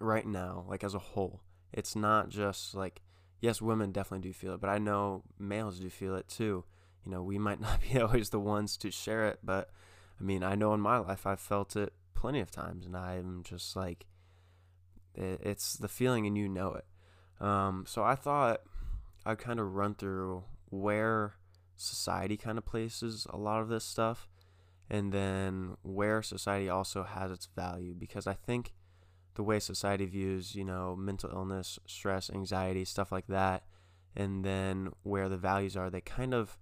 right 0.00 0.26
now, 0.26 0.64
like 0.68 0.84
as 0.84 0.94
a 0.94 1.00
whole? 1.00 1.42
It's 1.72 1.96
not 1.96 2.28
just 2.28 2.74
like 2.74 3.02
yes, 3.40 3.62
women 3.62 3.92
definitely 3.92 4.28
do 4.28 4.32
feel 4.32 4.54
it, 4.54 4.60
but 4.60 4.70
I 4.70 4.78
know 4.78 5.22
males 5.38 5.78
do 5.78 5.90
feel 5.90 6.16
it 6.16 6.28
too. 6.28 6.64
You 7.04 7.10
know, 7.12 7.22
we 7.22 7.38
might 7.38 7.60
not 7.60 7.80
be 7.80 8.00
always 8.00 8.30
the 8.30 8.40
ones 8.40 8.76
to 8.78 8.90
share 8.90 9.26
it, 9.26 9.40
but 9.42 9.70
I 10.20 10.24
mean, 10.24 10.42
I 10.42 10.54
know 10.54 10.74
in 10.74 10.80
my 10.80 10.98
life 10.98 11.26
I've 11.26 11.40
felt 11.40 11.76
it 11.76 11.92
plenty 12.14 12.40
of 12.40 12.50
times, 12.50 12.86
and 12.86 12.96
I'm 12.96 13.42
just 13.44 13.76
like, 13.76 14.06
it's 15.18 15.74
the 15.74 15.88
feeling, 15.88 16.26
and 16.26 16.36
you 16.36 16.48
know 16.48 16.74
it. 16.74 17.44
Um, 17.44 17.84
so 17.86 18.02
I 18.02 18.14
thought 18.14 18.60
I'd 19.24 19.38
kind 19.38 19.60
of 19.60 19.74
run 19.74 19.94
through 19.94 20.44
where 20.70 21.34
society 21.76 22.36
kind 22.36 22.58
of 22.58 22.64
places 22.64 23.26
a 23.30 23.36
lot 23.36 23.60
of 23.60 23.68
this 23.68 23.84
stuff, 23.84 24.28
and 24.90 25.12
then 25.12 25.76
where 25.82 26.22
society 26.22 26.68
also 26.68 27.02
has 27.02 27.30
its 27.30 27.48
value, 27.54 27.94
because 27.94 28.26
I 28.26 28.34
think 28.34 28.74
the 29.34 29.42
way 29.42 29.60
society 29.60 30.04
views, 30.04 30.54
you 30.54 30.64
know, 30.64 30.96
mental 30.96 31.30
illness, 31.30 31.78
stress, 31.86 32.28
anxiety, 32.30 32.84
stuff 32.84 33.12
like 33.12 33.28
that, 33.28 33.64
and 34.16 34.44
then 34.44 34.90
where 35.02 35.28
the 35.28 35.36
values 35.36 35.76
are, 35.76 35.90
they 35.90 36.00
kind 36.00 36.34
of 36.34 36.58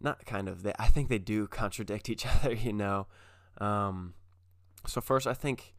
not 0.00 0.24
kind 0.26 0.48
of 0.48 0.62
they 0.62 0.72
I 0.78 0.88
think 0.88 1.08
they 1.08 1.18
do 1.18 1.46
contradict 1.62 2.08
each 2.08 2.26
other, 2.26 2.54
you 2.54 2.72
know. 2.72 3.06
Um, 3.58 4.14
so 4.86 5.00
first 5.00 5.26
I 5.26 5.34
think 5.34 5.74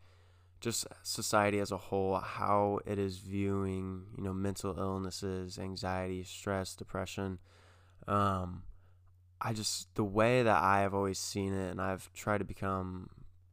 just 0.60 0.88
society 1.04 1.60
as 1.60 1.72
a 1.72 1.78
whole, 1.78 2.18
how 2.18 2.80
it 2.86 2.98
is 2.98 3.18
viewing, 3.18 4.06
you 4.18 4.24
know, 4.24 4.34
mental 4.34 4.78
illnesses, 4.78 5.60
anxiety, 5.60 6.24
stress, 6.24 6.76
depression. 6.76 7.40
Um, 8.08 8.64
I 9.40 9.54
just 9.54 9.94
the 9.96 10.04
way 10.04 10.44
that 10.44 10.64
I 10.64 10.82
have 10.82 10.94
always 10.94 11.20
seen 11.20 11.54
it, 11.54 11.72
and 11.72 11.82
I've 11.82 12.12
tried 12.14 12.40
to 12.40 12.46
become 12.46 13.10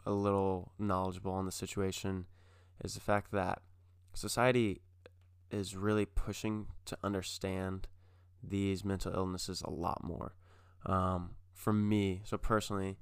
a 0.06 0.12
little 0.12 0.72
knowledgeable 0.78 1.32
on 1.32 1.46
the 1.46 1.52
situation 1.52 2.26
is 2.82 2.94
the 2.94 3.00
fact 3.00 3.32
that 3.32 3.60
society 4.14 4.80
is 5.50 5.76
really 5.76 6.06
pushing 6.06 6.66
to 6.86 6.96
understand 7.02 7.86
these 8.42 8.84
mental 8.84 9.12
illnesses 9.14 9.62
a 9.62 9.70
lot 9.70 10.02
more. 10.02 10.34
Um, 10.86 11.36
for 11.52 11.72
me, 11.72 12.22
so 12.24 12.36
personally, 12.36 12.98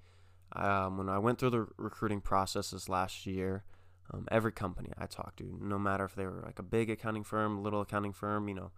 um, 0.55 0.99
when 0.99 1.09
I 1.09 1.19
went 1.19 1.39
through 1.39 1.51
the 1.51 1.67
recruiting 1.77 2.21
processes 2.21 2.89
last 2.89 3.27
year, 3.27 3.65
um, 4.13 4.27
every 4.31 4.53
company 4.53 4.91
I 4.99 5.07
talked 5.07 5.39
to, 5.39 5.59
no 5.61 5.79
matter 5.79 6.05
if 6.05 6.15
they 6.15 6.27
were 6.27 6.43
like 6.45 6.59
a 6.59 6.65
big 6.65 6.91
accounting 6.91 7.25
firm, 7.25 7.63
little 7.63 7.81
accounting 7.81 8.13
firm, 8.13 8.49
you 8.49 8.55
know, 8.55 8.73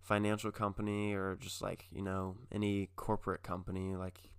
financial 0.00 0.50
company, 0.50 1.12
or 1.12 1.36
just 1.36 1.60
like, 1.60 1.86
you 1.92 2.02
know, 2.02 2.36
any 2.52 2.90
corporate 2.96 3.42
company, 3.42 3.96
like 3.96 4.30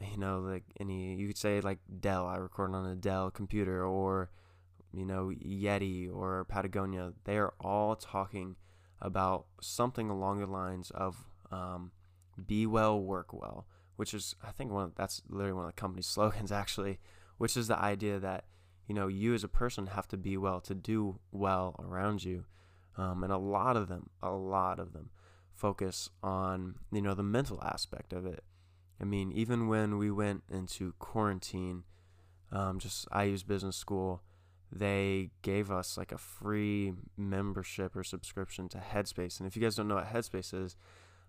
you 0.00 0.16
know, 0.16 0.40
like 0.40 0.64
any 0.78 1.14
you 1.14 1.26
could 1.26 1.38
say 1.38 1.60
like 1.60 1.78
Dell. 2.00 2.26
I 2.26 2.36
record 2.36 2.74
on 2.74 2.86
a 2.86 2.96
Dell 2.96 3.30
computer, 3.30 3.84
or 3.84 4.30
you 4.92 5.04
know, 5.04 5.30
Yeti 5.44 6.12
or 6.12 6.44
Patagonia. 6.44 7.12
They 7.24 7.38
are 7.38 7.54
all 7.60 7.96
talking 7.96 8.56
about 9.00 9.46
something 9.60 10.10
along 10.10 10.40
the 10.40 10.46
lines 10.46 10.90
of 10.90 11.24
um, 11.50 11.92
"Be 12.46 12.66
well, 12.66 13.00
work 13.00 13.32
well," 13.32 13.66
which 13.96 14.14
is 14.14 14.34
I 14.42 14.52
think 14.52 14.72
one 14.72 14.84
of, 14.84 14.94
that's 14.94 15.22
literally 15.28 15.54
one 15.54 15.66
of 15.66 15.74
the 15.74 15.80
company's 15.80 16.06
slogans 16.14 16.50
actually, 16.50 16.98
which 17.38 17.56
is 17.56 17.68
the 17.68 17.78
idea 17.78 18.18
that 18.18 18.44
you 18.90 18.94
know, 18.94 19.06
you 19.06 19.34
as 19.34 19.44
a 19.44 19.48
person 19.48 19.86
have 19.86 20.08
to 20.08 20.16
be 20.16 20.36
well 20.36 20.60
to 20.60 20.74
do 20.74 21.20
well 21.30 21.76
around 21.78 22.24
you. 22.24 22.44
Um, 22.96 23.22
and 23.22 23.32
a 23.32 23.38
lot 23.38 23.76
of 23.76 23.86
them, 23.86 24.10
a 24.20 24.32
lot 24.32 24.80
of 24.80 24.92
them 24.92 25.10
focus 25.54 26.10
on, 26.24 26.74
you 26.90 27.00
know, 27.00 27.14
the 27.14 27.22
mental 27.22 27.62
aspect 27.62 28.12
of 28.12 28.26
it. 28.26 28.42
I 29.00 29.04
mean, 29.04 29.30
even 29.30 29.68
when 29.68 29.96
we 29.96 30.10
went 30.10 30.42
into 30.50 30.94
quarantine, 30.98 31.84
um, 32.50 32.80
just 32.80 33.06
I 33.12 33.22
use 33.22 33.44
business 33.44 33.76
school, 33.76 34.24
they 34.72 35.30
gave 35.42 35.70
us 35.70 35.96
like 35.96 36.10
a 36.10 36.18
free 36.18 36.92
membership 37.16 37.94
or 37.94 38.02
subscription 38.02 38.68
to 38.70 38.78
Headspace. 38.78 39.38
And 39.38 39.46
if 39.46 39.54
you 39.54 39.62
guys 39.62 39.76
don't 39.76 39.86
know 39.86 39.94
what 39.94 40.12
Headspace 40.12 40.52
is, 40.52 40.74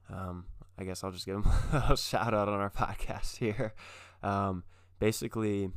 um, 0.10 0.46
I 0.80 0.84
guess 0.84 1.04
I'll 1.04 1.12
just 1.12 1.28
give 1.28 1.36
them 1.36 1.52
a 1.92 1.96
shout 1.96 2.34
out 2.34 2.50
on 2.50 2.60
our 2.60 2.72
podcast 2.76 3.38
here. 3.38 3.76
Um, 4.24 4.64
basically, 4.98 5.70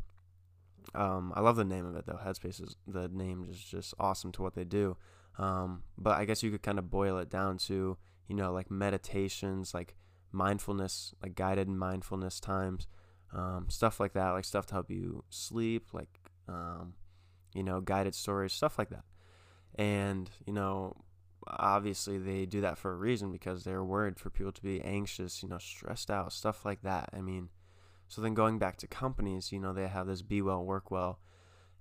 um, 0.94 1.32
I 1.34 1.40
love 1.40 1.56
the 1.56 1.64
name 1.64 1.86
of 1.86 1.96
it 1.96 2.06
though. 2.06 2.20
Headspace 2.24 2.62
is 2.62 2.76
the 2.86 3.08
name 3.08 3.46
is 3.50 3.58
just 3.58 3.94
awesome 3.98 4.32
to 4.32 4.42
what 4.42 4.54
they 4.54 4.64
do. 4.64 4.96
Um, 5.38 5.82
but 5.98 6.16
I 6.16 6.24
guess 6.24 6.42
you 6.42 6.50
could 6.50 6.62
kind 6.62 6.78
of 6.78 6.90
boil 6.90 7.18
it 7.18 7.30
down 7.30 7.58
to 7.58 7.96
you 8.28 8.36
know 8.36 8.52
like 8.52 8.70
meditations, 8.70 9.74
like 9.74 9.96
mindfulness, 10.32 11.14
like 11.22 11.34
guided 11.34 11.68
mindfulness 11.68 12.40
times, 12.40 12.86
um, 13.32 13.66
stuff 13.68 13.98
like 14.00 14.12
that, 14.12 14.30
like 14.30 14.44
stuff 14.44 14.66
to 14.66 14.74
help 14.74 14.90
you 14.90 15.24
sleep, 15.30 15.88
like 15.92 16.20
um, 16.48 16.94
you 17.54 17.62
know 17.62 17.80
guided 17.80 18.14
stories, 18.14 18.52
stuff 18.52 18.78
like 18.78 18.90
that. 18.90 19.04
And 19.76 20.30
you 20.46 20.52
know, 20.52 20.94
obviously 21.46 22.18
they 22.18 22.46
do 22.46 22.60
that 22.60 22.78
for 22.78 22.92
a 22.92 22.96
reason 22.96 23.32
because 23.32 23.64
they're 23.64 23.84
worried 23.84 24.18
for 24.18 24.30
people 24.30 24.52
to 24.52 24.62
be 24.62 24.80
anxious, 24.82 25.42
you 25.42 25.48
know, 25.48 25.58
stressed 25.58 26.10
out, 26.10 26.32
stuff 26.32 26.64
like 26.64 26.82
that. 26.82 27.10
I 27.12 27.20
mean, 27.20 27.48
so 28.14 28.22
then 28.22 28.34
going 28.34 28.60
back 28.60 28.76
to 28.76 28.86
companies, 28.86 29.50
you 29.50 29.58
know, 29.58 29.72
they 29.72 29.88
have 29.88 30.06
this 30.06 30.22
be 30.22 30.40
well, 30.40 30.64
work 30.64 30.88
well, 30.88 31.18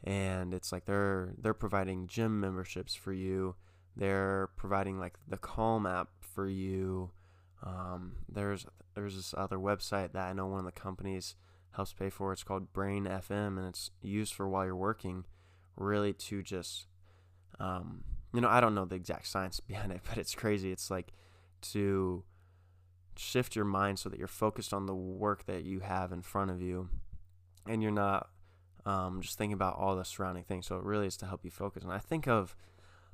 and 0.03 0.51
it's 0.51 0.71
like 0.71 0.85
they're 0.85 1.35
they're 1.37 1.53
providing 1.53 2.07
gym 2.07 2.39
memberships 2.39 2.95
for 2.95 3.13
you. 3.13 3.53
They're 3.95 4.49
providing 4.55 4.97
like 4.97 5.13
the 5.27 5.37
Calm 5.37 5.85
app 5.85 6.09
for 6.19 6.49
you. 6.49 7.11
Um, 7.63 8.13
there's 8.27 8.65
there's 8.95 9.15
this 9.15 9.35
other 9.37 9.57
website 9.57 10.13
that 10.13 10.27
I 10.27 10.33
know 10.33 10.47
one 10.47 10.57
of 10.57 10.65
the 10.65 10.71
companies 10.71 11.35
helps 11.75 11.93
pay 11.93 12.09
for. 12.09 12.33
It's 12.33 12.43
called 12.43 12.73
Brain 12.73 13.05
FM, 13.05 13.59
and 13.59 13.67
it's 13.67 13.91
used 14.01 14.33
for 14.33 14.49
while 14.49 14.65
you're 14.65 14.75
working, 14.75 15.25
really 15.75 16.13
to 16.13 16.41
just, 16.41 16.87
um, 17.59 18.05
you 18.33 18.41
know, 18.41 18.49
I 18.49 18.59
don't 18.59 18.73
know 18.73 18.85
the 18.85 18.95
exact 18.95 19.27
science 19.27 19.59
behind 19.67 19.91
it, 19.91 20.01
but 20.09 20.17
it's 20.17 20.33
crazy. 20.33 20.71
It's 20.71 20.89
like 20.89 21.13
to 21.73 22.23
shift 23.17 23.55
your 23.55 23.65
mind 23.65 23.99
so 23.99 24.09
that 24.09 24.19
you're 24.19 24.27
focused 24.27 24.73
on 24.73 24.85
the 24.85 24.95
work 24.95 25.45
that 25.45 25.63
you 25.63 25.79
have 25.81 26.11
in 26.11 26.21
front 26.21 26.51
of 26.51 26.61
you 26.61 26.89
and 27.67 27.81
you're 27.81 27.91
not 27.91 28.29
um, 28.85 29.21
just 29.21 29.37
thinking 29.37 29.53
about 29.53 29.77
all 29.77 29.95
the 29.95 30.03
surrounding 30.03 30.43
things. 30.43 30.67
So 30.67 30.77
it 30.77 30.83
really 30.83 31.07
is 31.07 31.17
to 31.17 31.25
help 31.25 31.43
you 31.43 31.51
focus. 31.51 31.83
And 31.83 31.91
I 31.91 31.99
think 31.99 32.27
of 32.27 32.55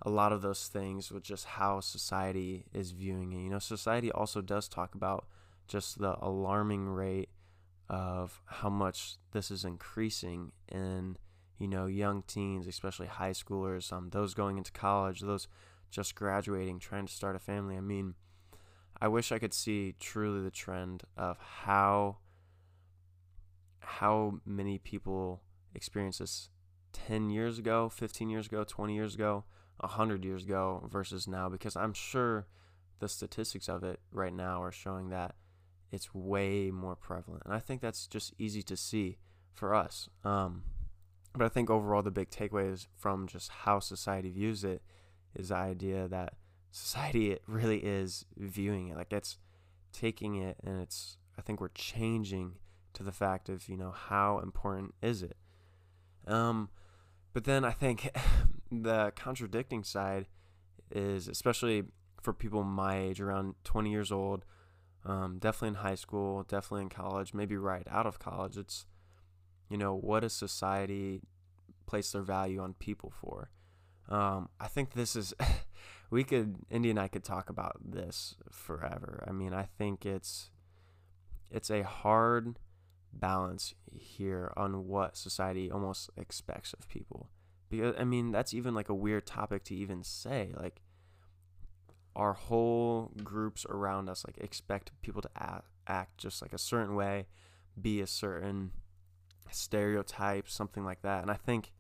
a 0.01 0.10
lot 0.10 0.32
of 0.32 0.41
those 0.41 0.68
things 0.68 1.12
with 1.12 1.24
just 1.24 1.46
how 1.46 1.79
society 1.82 2.65
is 2.74 2.91
viewing 2.91 3.34
it. 3.34 3.44
You 3.44 3.50
know, 3.50 3.60
society 3.60 4.12
also 4.12 4.41
does 4.41 4.68
talk 4.68 4.96
about 4.96 5.27
just 5.68 6.00
the 6.00 6.15
alarming 6.22 6.88
rate 6.88 7.29
of 7.89 8.41
how 8.46 8.70
much 8.70 9.18
this 9.32 9.51
is 9.51 9.65
increasing 9.65 10.51
in, 10.72 11.18
you 11.58 11.68
know, 11.68 11.86
young 11.86 12.24
teens, 12.24 12.68
especially 12.68 13.08
high 13.08 13.32
schoolers, 13.32 13.91
um, 13.91 14.10
those 14.12 14.34
going 14.34 14.58
into 14.58 14.72
college, 14.72 15.22
those 15.22 15.48
just 15.91 16.15
graduating, 16.15 16.79
trying 16.79 17.06
to 17.06 17.13
start 17.13 17.36
a 17.36 17.39
family. 17.39 17.75
I 17.75 17.82
mean, 17.82 18.15
I 19.01 19.08
wish 19.08 19.32
I 19.32 19.39
could 19.39 19.53
see 19.53 19.96
truly 20.00 20.41
the 20.44 20.51
trend 20.51 21.03
of 21.15 21.38
how 21.39 22.18
how 23.79 24.39
many 24.46 24.77
people 24.77 25.41
experienced 25.74 26.20
this 26.20 26.50
10 26.94 27.29
years 27.29 27.58
ago, 27.58 27.89
15 27.89 28.29
years 28.29 28.48
ago, 28.48 28.63
20 28.63 28.94
years 28.94 29.15
ago, 29.15 29.46
100 29.79 30.25
years 30.25 30.44
ago 30.44 30.88
versus 30.91 31.27
now 31.27 31.50
because 31.50 31.75
I'm 31.75 31.94
sure 31.94 32.48
the 33.00 33.08
statistics 33.08 33.70
of 33.70 33.84
it 33.84 34.00
right 34.12 34.34
now 34.34 34.62
are 34.62 34.72
showing 34.72 35.10
that 35.10 35.36
it's 35.91 36.13
way 36.13 36.70
more 36.72 36.96
prevalent. 36.96 37.44
And 37.46 37.53
I 37.53 37.60
think 37.60 37.82
that's 37.82 38.06
just 38.06 38.34
easy 38.38 38.62
to 38.63 38.77
see 38.77 39.18
for 39.53 39.74
us. 39.74 40.10
Um, 40.24 40.63
but 41.34 41.46
I 41.46 41.50
think 41.50 41.70
overall, 41.70 42.01
the 42.01 42.12
big 42.12 42.29
takeaways 42.29 42.88
from 42.96 43.27
just 43.27 43.50
how 43.50 43.79
society 43.79 44.29
views 44.29 44.63
it 44.63 44.82
is 45.36 45.50
the 45.50 45.56
idea 45.56 46.08
that 46.08 46.34
society 46.72 47.32
it 47.32 47.42
really 47.48 47.80
is 47.80 48.26
viewing 48.38 48.90
it 48.90 48.98
like 48.98 49.12
it's 49.12 49.38
taking 49.92 50.36
it 50.36 50.58
and 50.64 50.82
it's 50.82 51.18
i 51.38 51.42
think 51.42 51.60
we're 51.60 51.70
changing 51.70 52.56
to 52.94 53.04
the 53.04 53.12
fact 53.12 53.50
of 53.50 53.68
you 53.68 53.78
know 53.78 53.92
how 53.92 54.40
important 54.40 54.94
is 55.02 55.24
it? 55.24 55.38
Um 56.28 56.70
but 57.34 57.44
then 57.44 57.64
i 57.64 57.72
think 57.72 58.10
the 58.72 59.12
contradicting 59.16 59.84
side 59.84 60.28
is 60.92 61.28
especially 61.28 61.84
for 62.22 62.34
people 62.34 62.64
my 62.64 63.00
age 63.00 63.22
around 63.22 63.56
20 63.64 63.90
years 63.92 64.12
old 64.12 64.44
um, 65.06 65.38
definitely 65.40 65.70
in 65.70 65.74
high 65.76 65.96
school 65.96 66.44
definitely 66.44 66.82
in 66.82 66.90
college 66.90 67.34
maybe 67.34 67.56
right 67.56 67.88
out 67.90 68.06
of 68.06 68.20
college 68.20 68.58
it's 68.58 68.86
you 69.70 69.78
know 69.78 69.96
what 69.96 70.22
does 70.22 70.34
society 70.34 71.22
place 71.86 72.12
their 72.12 72.22
value 72.22 72.60
on 72.60 72.74
people 72.74 73.12
for? 73.22 73.50
Um, 74.10 74.50
i 74.60 74.68
think 74.68 74.94
this 74.94 75.16
is 75.16 75.34
we 76.10 76.24
could 76.24 76.56
Indy 76.70 76.89
and 76.89 77.00
I 77.00 77.08
could 77.08 77.24
talk 77.24 77.50
about 77.50 77.78
this 77.84 78.36
forever. 78.51 79.24
I 79.28 79.32
mean, 79.32 79.54
I 79.54 79.63
think 79.78 80.06
it's 80.06 80.50
it's 81.51 81.70
a 81.70 81.84
hard 81.84 82.60
balance 83.12 83.74
here 83.92 84.51
on 84.56 84.88
what 84.88 85.18
society 85.18 85.72
almost 85.72 86.10
expects 86.18 86.74
of 86.74 86.88
people. 86.88 87.30
Because 87.70 87.96
I 88.00 88.04
mean, 88.04 88.32
that's 88.32 88.54
even 88.54 88.74
like 88.74 88.89
a 88.89 88.96
weird 88.96 89.25
topic 89.25 89.63
to 89.66 89.75
even 89.75 90.04
say. 90.04 90.54
Like 90.58 90.82
our 92.16 92.34
whole 92.34 93.12
groups 93.24 93.66
around 93.70 94.10
us 94.10 94.25
like 94.25 94.38
expect 94.39 94.92
people 95.01 95.22
to 95.22 95.30
act, 95.38 95.68
act 95.88 96.18
just 96.18 96.42
like 96.42 96.54
a 96.54 96.58
certain 96.58 96.96
way, 96.96 97.28
be 97.80 98.01
a 98.01 98.08
certain 98.08 98.72
stereotype, 99.51 100.50
something 100.50 100.84
like 100.84 101.01
that. 101.04 101.22
And 101.22 101.30
I 101.30 101.36
think 101.36 101.72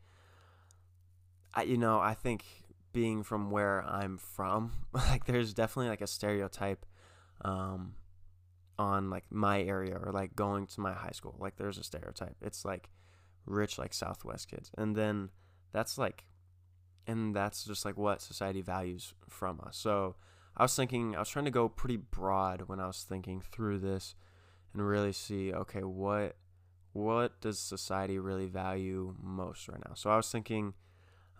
I 1.55 1.63
you 1.63 1.77
know, 1.77 1.99
I 1.99 2.13
think 2.13 2.43
being 2.91 3.23
from 3.23 3.51
where 3.51 3.83
I'm 3.85 4.17
from, 4.17 4.71
like 4.93 5.25
there's 5.25 5.53
definitely 5.53 5.89
like 5.89 6.01
a 6.01 6.07
stereotype 6.07 6.85
um 7.41 7.93
on 8.79 9.09
like 9.09 9.25
my 9.29 9.61
area 9.61 9.95
or 9.95 10.11
like 10.11 10.35
going 10.35 10.65
to 10.65 10.81
my 10.81 10.93
high 10.93 11.11
school. 11.11 11.35
Like 11.37 11.57
there's 11.57 11.77
a 11.77 11.83
stereotype. 11.83 12.37
It's 12.41 12.63
like 12.63 12.89
rich 13.45 13.77
like 13.77 13.93
Southwest 13.93 14.49
kids. 14.49 14.71
And 14.77 14.95
then 14.95 15.29
that's 15.73 15.97
like 15.97 16.25
and 17.05 17.35
that's 17.35 17.65
just 17.65 17.85
like 17.85 17.97
what 17.97 18.21
society 18.21 18.61
values 18.61 19.13
from 19.27 19.59
us. 19.65 19.77
So 19.77 20.15
I 20.55 20.63
was 20.63 20.75
thinking 20.75 21.15
I 21.15 21.19
was 21.19 21.29
trying 21.29 21.45
to 21.45 21.51
go 21.51 21.67
pretty 21.67 21.97
broad 21.97 22.63
when 22.67 22.79
I 22.79 22.87
was 22.87 23.03
thinking 23.03 23.41
through 23.41 23.79
this 23.79 24.15
and 24.73 24.87
really 24.87 25.13
see 25.13 25.53
okay, 25.53 25.83
what 25.83 26.37
what 26.93 27.39
does 27.41 27.59
society 27.59 28.17
really 28.17 28.47
value 28.47 29.13
most 29.21 29.67
right 29.67 29.81
now? 29.85 29.93
So 29.93 30.09
I 30.09 30.15
was 30.15 30.31
thinking 30.31 30.73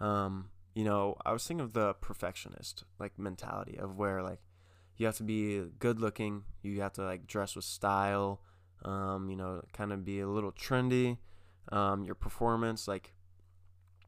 um 0.02 0.50
you 0.74 0.84
know, 0.84 1.16
I 1.26 1.32
was 1.32 1.46
thinking 1.46 1.66
of 1.66 1.74
the 1.74 1.94
perfectionist 1.96 2.84
like 3.00 3.18
mentality 3.18 3.78
of 3.78 3.98
where 3.98 4.22
like 4.22 4.40
you 4.98 5.06
have 5.06 5.18
to 5.18 5.24
be 5.24 5.64
good 5.80 6.00
looking, 6.00 6.44
you 6.62 6.82
have 6.82 6.94
to 6.94 7.04
like 7.04 7.28
dress 7.28 7.56
with 7.56 7.66
style, 7.66 8.42
um, 8.84 9.30
you 9.30 9.36
know, 9.36 9.62
kind 9.74 9.92
of 9.92 10.06
be 10.06 10.20
a 10.20 10.28
little 10.28 10.52
trendy. 10.52 11.18
Um, 11.72 12.04
your 12.04 12.16
performance, 12.16 12.88
like 12.88 13.14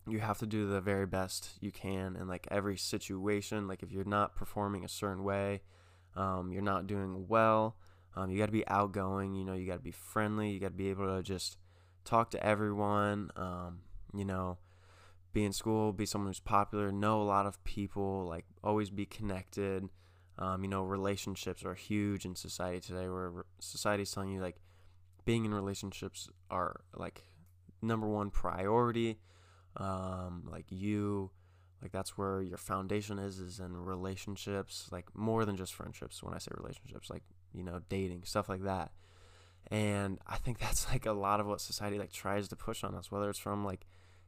you 0.08 0.20
have 0.20 0.39
to 0.39 0.46
do 0.46 0.68
the 0.68 0.82
very 0.82 1.06
best 1.06 1.51
you 1.60 1.72
can 1.72 2.15
in 2.15 2.27
like 2.27 2.48
every 2.50 2.77
situation. 2.77 3.68
Like 3.68 3.84
if 3.84 3.91
you're 3.91 4.03
not 4.03 4.36
performing 4.36 4.84
a 4.84 4.89
certain 4.89 5.24
way, 5.24 5.62
um, 6.15 6.51
you're 6.51 6.62
not 6.62 6.88
doing 6.88 7.27
well. 7.27 7.75
Um, 8.15 8.30
you 8.30 8.38
got 8.38 8.48
to 8.48 8.51
be 8.51 8.68
outgoing. 8.68 9.36
You 9.36 9.46
know, 9.46 9.53
you 9.53 9.68
got 9.68 9.75
to 9.75 9.80
be 9.80 9.91
friendly. 9.91 10.50
You 10.50 10.60
got 10.60 10.68
to 10.68 10.74
be 10.74 10.89
able 10.89 11.15
to 11.15 11.24
just 11.24 11.58
talk 12.03 12.32
to 12.32 12.46
everyone. 12.46 13.32
Um, 13.36 13.80
you 14.13 14.25
know, 14.25 14.58
be 15.34 15.46
in 15.46 15.54
school, 15.54 15.94
be 15.94 16.06
someone 16.06 16.30
who's 16.30 16.40
popular, 16.40 16.92
know 16.92 17.22
a 17.22 17.24
lot 17.24 17.46
of 17.46 17.64
people, 17.64 18.26
like 18.28 18.46
always 18.64 18.90
be 18.90 19.06
connected. 19.06 19.88
Um, 20.38 20.64
you 20.64 20.70
know, 20.70 20.84
relationships 20.84 21.64
are 21.64 21.76
huge 21.76 22.26
in 22.26 22.36
society 22.36 22.80
today, 22.80 23.08
where 23.08 23.46
society's 23.60 24.12
telling 24.12 24.32
you 24.32 24.42
like 24.42 24.58
being 25.26 25.46
in 25.46 25.54
relationships 25.54 26.30
are 26.50 26.82
like 26.96 27.24
number 27.82 28.08
one 28.08 28.30
priority. 28.30 29.20
Um, 29.78 30.48
like 30.52 30.66
you, 30.70 31.32
like 31.82 31.92
that's 31.92 32.18
where 32.18 32.42
your 32.42 32.58
foundation 32.58 33.20
is, 33.20 33.40
is 33.40 33.60
in 33.60 33.78
relationships, 33.78 34.88
like 34.92 35.06
more 35.16 35.46
than 35.46 35.56
just 35.56 35.74
friendships. 35.74 36.22
When 36.22 36.34
I 36.34 36.40
say 36.40 36.52
relationships, 36.58 37.10
like 37.10 37.24
you 37.54 37.64
know, 37.64 37.82
dating 37.90 38.24
stuff 38.24 38.50
like 38.50 38.64
that. 38.64 38.92
And 39.70 40.20
I 40.28 40.38
think 40.38 40.60
that's 40.60 40.90
like 40.90 41.06
a 41.06 41.14
lot 41.14 41.40
of 41.40 41.48
what 41.48 41.62
society 41.62 42.00
like 42.00 42.12
tries 42.12 42.48
to 42.50 42.56
push 42.56 42.84
on 42.84 42.96
us, 42.96 43.12
whether 43.12 43.30
it's 43.30 43.40
from 43.40 43.64
like 43.64 43.86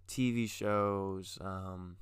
TV 0.08 0.50
shows. 0.50 1.38
Um, 1.42 1.98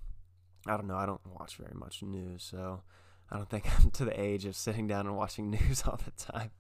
I 0.68 0.78
don't 0.78 0.88
know. 0.88 0.98
I 0.98 1.06
don't 1.06 1.22
watch 1.26 1.58
very 1.58 1.74
much 1.74 2.04
news, 2.04 2.44
so 2.44 2.84
I 3.32 3.38
don't 3.38 3.50
think 3.50 3.66
I'm 3.80 3.92
to 3.92 4.06
the 4.06 4.20
age 4.20 4.46
of 4.46 4.56
sitting 4.56 4.88
down 4.88 5.08
and 5.08 5.16
watching 5.16 5.50
news 5.52 5.84
all 5.86 6.00
the 6.04 6.12
time. 6.12 6.52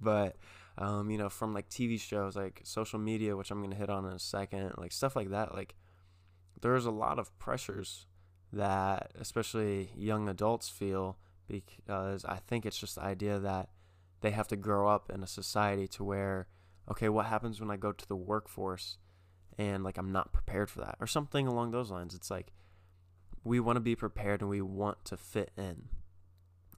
but 0.00 0.36
um, 0.78 1.10
you 1.10 1.18
know, 1.18 1.28
from 1.28 1.52
like 1.52 1.68
TV 1.68 2.00
shows, 2.00 2.36
like 2.36 2.60
social 2.64 2.98
media, 2.98 3.36
which 3.36 3.50
I'm 3.50 3.62
gonna 3.62 3.74
hit 3.74 3.90
on 3.90 4.04
in 4.04 4.12
a 4.12 4.18
second, 4.18 4.72
like 4.78 4.92
stuff 4.92 5.16
like 5.16 5.30
that, 5.30 5.54
like 5.54 5.74
there's 6.60 6.86
a 6.86 6.90
lot 6.90 7.18
of 7.18 7.36
pressures 7.38 8.06
that 8.52 9.12
especially 9.18 9.90
young 9.96 10.28
adults 10.28 10.68
feel 10.68 11.16
because 11.46 12.24
I 12.24 12.38
think 12.46 12.66
it's 12.66 12.78
just 12.78 12.96
the 12.96 13.02
idea 13.02 13.38
that 13.38 13.70
they 14.20 14.30
have 14.30 14.48
to 14.48 14.56
grow 14.56 14.88
up 14.88 15.10
in 15.10 15.22
a 15.22 15.26
society 15.26 15.86
to 15.88 16.04
where 16.04 16.48
okay, 16.90 17.08
what 17.08 17.26
happens 17.26 17.60
when 17.60 17.70
I 17.70 17.76
go 17.76 17.92
to 17.92 18.08
the 18.08 18.16
workforce 18.16 18.98
and 19.58 19.84
like 19.84 19.98
I'm 19.98 20.12
not 20.12 20.32
prepared 20.32 20.70
for 20.70 20.80
that 20.80 20.96
or 21.00 21.06
something 21.06 21.46
along 21.46 21.70
those 21.70 21.90
lines. 21.90 22.14
It's 22.14 22.30
like 22.30 22.52
we 23.44 23.60
want 23.60 23.76
to 23.76 23.80
be 23.80 23.96
prepared 23.96 24.40
and 24.40 24.50
we 24.50 24.60
want 24.60 25.04
to 25.06 25.16
fit 25.16 25.50
in. 25.56 25.88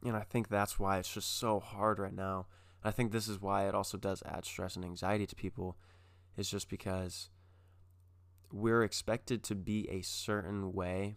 And 0.05 0.17
I 0.17 0.23
think 0.23 0.49
that's 0.49 0.79
why 0.79 0.99
it's 0.99 1.13
just 1.13 1.39
so 1.39 1.61
hard 1.61 1.99
right 1.99 2.15
now. 2.15 2.47
I 2.85 2.91
think 2.91 3.13
this 3.13 3.29
is 3.29 3.41
why 3.41 3.69
it 3.69 3.75
also 3.75 3.97
does 3.97 4.23
add 4.27 4.45
stress 4.45 4.75
and 4.75 4.85
anxiety 4.85 5.27
to 5.27 5.37
people 5.37 5.77
is 6.37 6.51
just 6.51 6.69
because 6.69 7.29
we're 8.53 8.83
expected 8.83 9.43
to 9.45 9.55
be 9.55 9.89
a 9.89 10.03
certain 10.03 10.73
way 10.73 11.17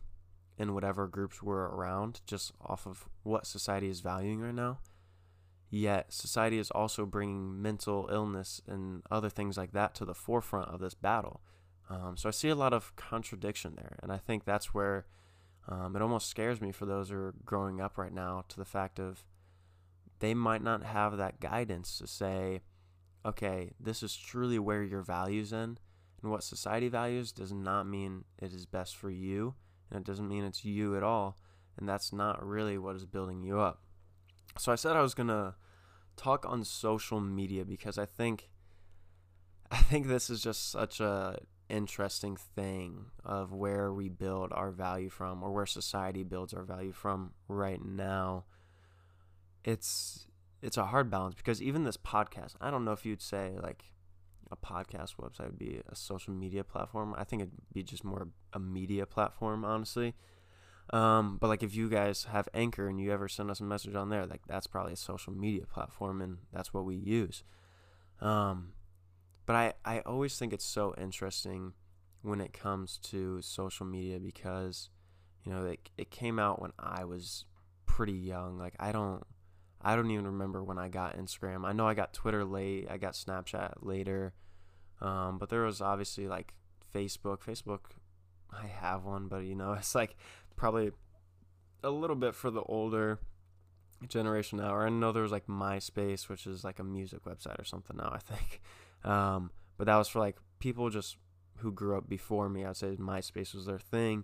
in 0.58 0.74
whatever 0.74 1.08
groups 1.08 1.44
we're 1.44 1.66
around 1.66 2.22
just 2.26 2.52
off 2.62 2.86
of 2.86 3.10
what 3.24 3.46
society 3.46 3.90
is 3.90 4.00
valuing 4.00 4.40
right 4.40 4.56
now. 4.56 4.80
Yet, 5.70 6.14
society 6.14 6.58
is 6.58 6.72
also 6.72 7.06
bringing 7.06 7.62
mental 7.62 8.08
illness 8.12 8.62
and 8.68 9.02
other 9.10 9.30
things 9.30 9.58
like 9.58 9.74
that 9.74 9.96
to 9.96 10.06
the 10.06 10.14
forefront 10.14 10.70
of 10.70 10.80
this 10.80 10.94
battle. 10.94 11.42
Um, 11.90 12.16
so 12.18 12.30
I 12.30 12.32
see 12.32 12.50
a 12.50 12.56
lot 12.56 12.74
of 12.74 12.96
contradiction 12.96 13.74
there. 13.76 13.98
And 14.02 14.12
I 14.12 14.18
think 14.18 14.46
that's 14.46 14.74
where 14.74 15.06
um, 15.68 15.96
it 15.96 16.02
almost 16.02 16.30
scares 16.30 16.62
me 16.62 16.72
for 16.72 16.86
those 16.86 17.10
who 17.10 17.16
are 17.16 17.36
growing 17.44 17.82
up 17.82 17.98
right 17.98 18.14
now 18.14 18.46
to 18.50 18.58
the 18.58 18.66
fact 18.66 19.00
of 19.00 19.26
they 20.20 20.34
might 20.34 20.64
not 20.64 20.84
have 20.84 21.18
that 21.18 21.40
guidance 21.40 21.98
to 21.98 22.08
say, 22.08 22.62
okay, 23.26 23.72
this 23.80 24.04
is 24.04 24.16
truly 24.16 24.60
where 24.60 24.84
your 24.84 25.02
values 25.02 25.52
in. 25.52 25.78
And 26.22 26.32
what 26.32 26.44
society 26.44 26.88
values 26.88 27.32
does 27.32 27.52
not 27.52 27.88
mean 27.88 28.24
it 28.40 28.54
is 28.54 28.66
best 28.66 28.96
for 28.96 29.10
you. 29.10 29.56
And 29.90 30.00
it 30.00 30.06
doesn't 30.06 30.28
mean 30.28 30.44
it's 30.44 30.66
you 30.66 30.96
at 30.96 31.04
all. 31.04 31.38
And 31.78 31.88
that's 31.90 32.14
not 32.14 32.46
really 32.46 32.78
what 32.78 32.96
is 32.96 33.06
building 33.06 33.44
you 33.44 33.60
up. 33.60 33.82
So 34.58 34.72
I 34.72 34.76
said 34.76 34.96
I 34.96 35.02
was 35.02 35.14
going 35.14 35.28
to 35.28 35.56
talk 36.16 36.46
on 36.48 36.64
social 36.64 37.20
media 37.20 37.66
because 37.66 37.98
I 37.98 38.06
think 38.06 38.50
I 39.72 39.78
think 39.78 40.08
this 40.08 40.30
is 40.30 40.42
just 40.42 40.72
such 40.72 41.00
a 41.00 41.40
interesting 41.68 42.38
thing 42.38 43.06
of 43.24 43.52
where 43.52 43.92
we 43.92 44.08
build 44.10 44.52
our 44.54 44.72
value 44.72 45.10
from 45.10 45.44
or 45.44 45.52
where 45.52 45.66
society 45.66 46.24
builds 46.24 46.54
our 46.54 46.64
value 46.64 46.92
from 46.92 47.32
right 47.48 47.84
now. 47.84 48.46
It's 49.64 50.28
it's 50.62 50.78
a 50.78 50.86
hard 50.86 51.10
balance 51.10 51.36
because 51.36 51.62
even 51.62 51.84
this 51.84 51.98
podcast, 51.98 52.56
I 52.62 52.72
don't 52.72 52.86
know 52.86 52.92
if 52.94 53.06
you'd 53.06 53.22
say 53.22 53.54
like 53.62 53.84
a 54.52 54.56
podcast 54.56 55.16
website 55.20 55.48
would 55.48 55.60
be 55.60 55.82
a 55.90 55.96
social 55.96 56.34
media 56.34 56.64
platform. 56.64 57.16
I 57.18 57.24
think 57.24 57.42
it'd 57.42 57.54
be 57.74 57.84
just 57.84 58.04
more 58.04 58.30
a 58.54 58.60
media 58.60 59.06
platform, 59.06 59.66
honestly. 59.66 60.14
Um, 60.92 61.38
but 61.40 61.48
like 61.48 61.64
if 61.64 61.76
you 61.76 61.90
guys 61.90 62.26
have 62.26 62.48
Anchor 62.54 62.88
and 62.88 63.00
you 63.00 63.12
ever 63.12 63.28
send 63.28 63.50
us 63.50 63.60
a 63.60 63.64
message 63.64 63.96
on 63.96 64.10
there, 64.10 64.26
like 64.26 64.42
that's 64.48 64.68
probably 64.68 64.94
a 64.94 64.98
social 64.98 65.34
media 65.34 65.66
platform 65.66 66.22
and 66.22 66.38
that's 66.54 66.74
what 66.74 66.86
we 66.86 66.96
use. 66.96 67.44
Um, 68.22 68.74
but 69.46 69.56
I, 69.56 69.74
I 69.84 70.00
always 70.02 70.38
think 70.38 70.54
it's 70.54 70.66
so 70.66 70.94
interesting 70.98 71.74
when 72.22 72.42
it 72.42 72.54
comes 72.54 72.98
to 73.04 73.42
social 73.42 73.86
media 73.86 74.20
because, 74.20 74.90
you 75.44 75.52
know, 75.52 75.66
it, 75.66 75.90
it 75.98 76.12
came 76.12 76.40
out 76.40 76.62
when 76.62 76.72
I 76.80 77.04
was 77.04 77.46
pretty 77.86 78.14
young. 78.14 78.58
Like 78.58 78.76
I 78.80 78.92
don't 78.92 79.24
I 79.82 79.96
don't 79.96 80.10
even 80.10 80.26
remember 80.26 80.64
when 80.64 80.80
I 80.80 80.90
got 80.90 81.18
Instagram. 81.18 81.66
I 81.66 81.72
know 81.72 81.88
I 81.88 81.94
got 81.94 82.14
Twitter 82.14 82.44
late, 82.44 82.88
I 82.90 82.98
got 82.98 83.14
Snapchat 83.14 83.74
later. 83.82 84.34
Um, 85.02 85.38
but 85.38 85.50
there 85.50 85.62
was 85.62 85.82
obviously 85.82 86.28
like 86.28 86.54
Facebook. 86.94 87.40
Facebook 87.42 87.80
I 88.52 88.68
have 88.68 89.04
one, 89.04 89.28
but 89.28 89.44
you 89.44 89.56
know, 89.56 89.74
it's 89.80 89.96
like 89.96 90.16
probably 90.56 90.92
a 91.84 91.90
little 91.90 92.16
bit 92.16 92.36
for 92.36 92.50
the 92.50 92.62
older 92.64 93.20
generation 94.08 94.60
now. 94.60 94.74
Or 94.74 94.86
I 94.86 94.90
know 94.90 95.12
there 95.12 95.24
was 95.24 95.32
like 95.32 95.48
MySpace, 95.48 96.28
which 96.30 96.48
is 96.48 96.64
like 96.64 96.80
a 96.80 96.84
music 96.84 97.24
website 97.26 97.60
or 97.60 97.64
something 97.64 97.98
now, 97.98 98.12
I 98.14 98.20
think. 98.20 98.62
Um, 99.04 99.52
but 99.78 99.86
that 99.86 99.98
was 99.98 100.08
for 100.08 100.18
like 100.18 100.38
people 100.58 100.90
just 100.90 101.18
who 101.58 101.72
grew 101.72 101.96
up 101.96 102.10
before 102.10 102.50
me. 102.50 102.66
I'd 102.66 102.76
say 102.76 102.96
MySpace 102.96 103.54
was 103.54 103.68
their 103.68 103.78
thing. 103.78 104.24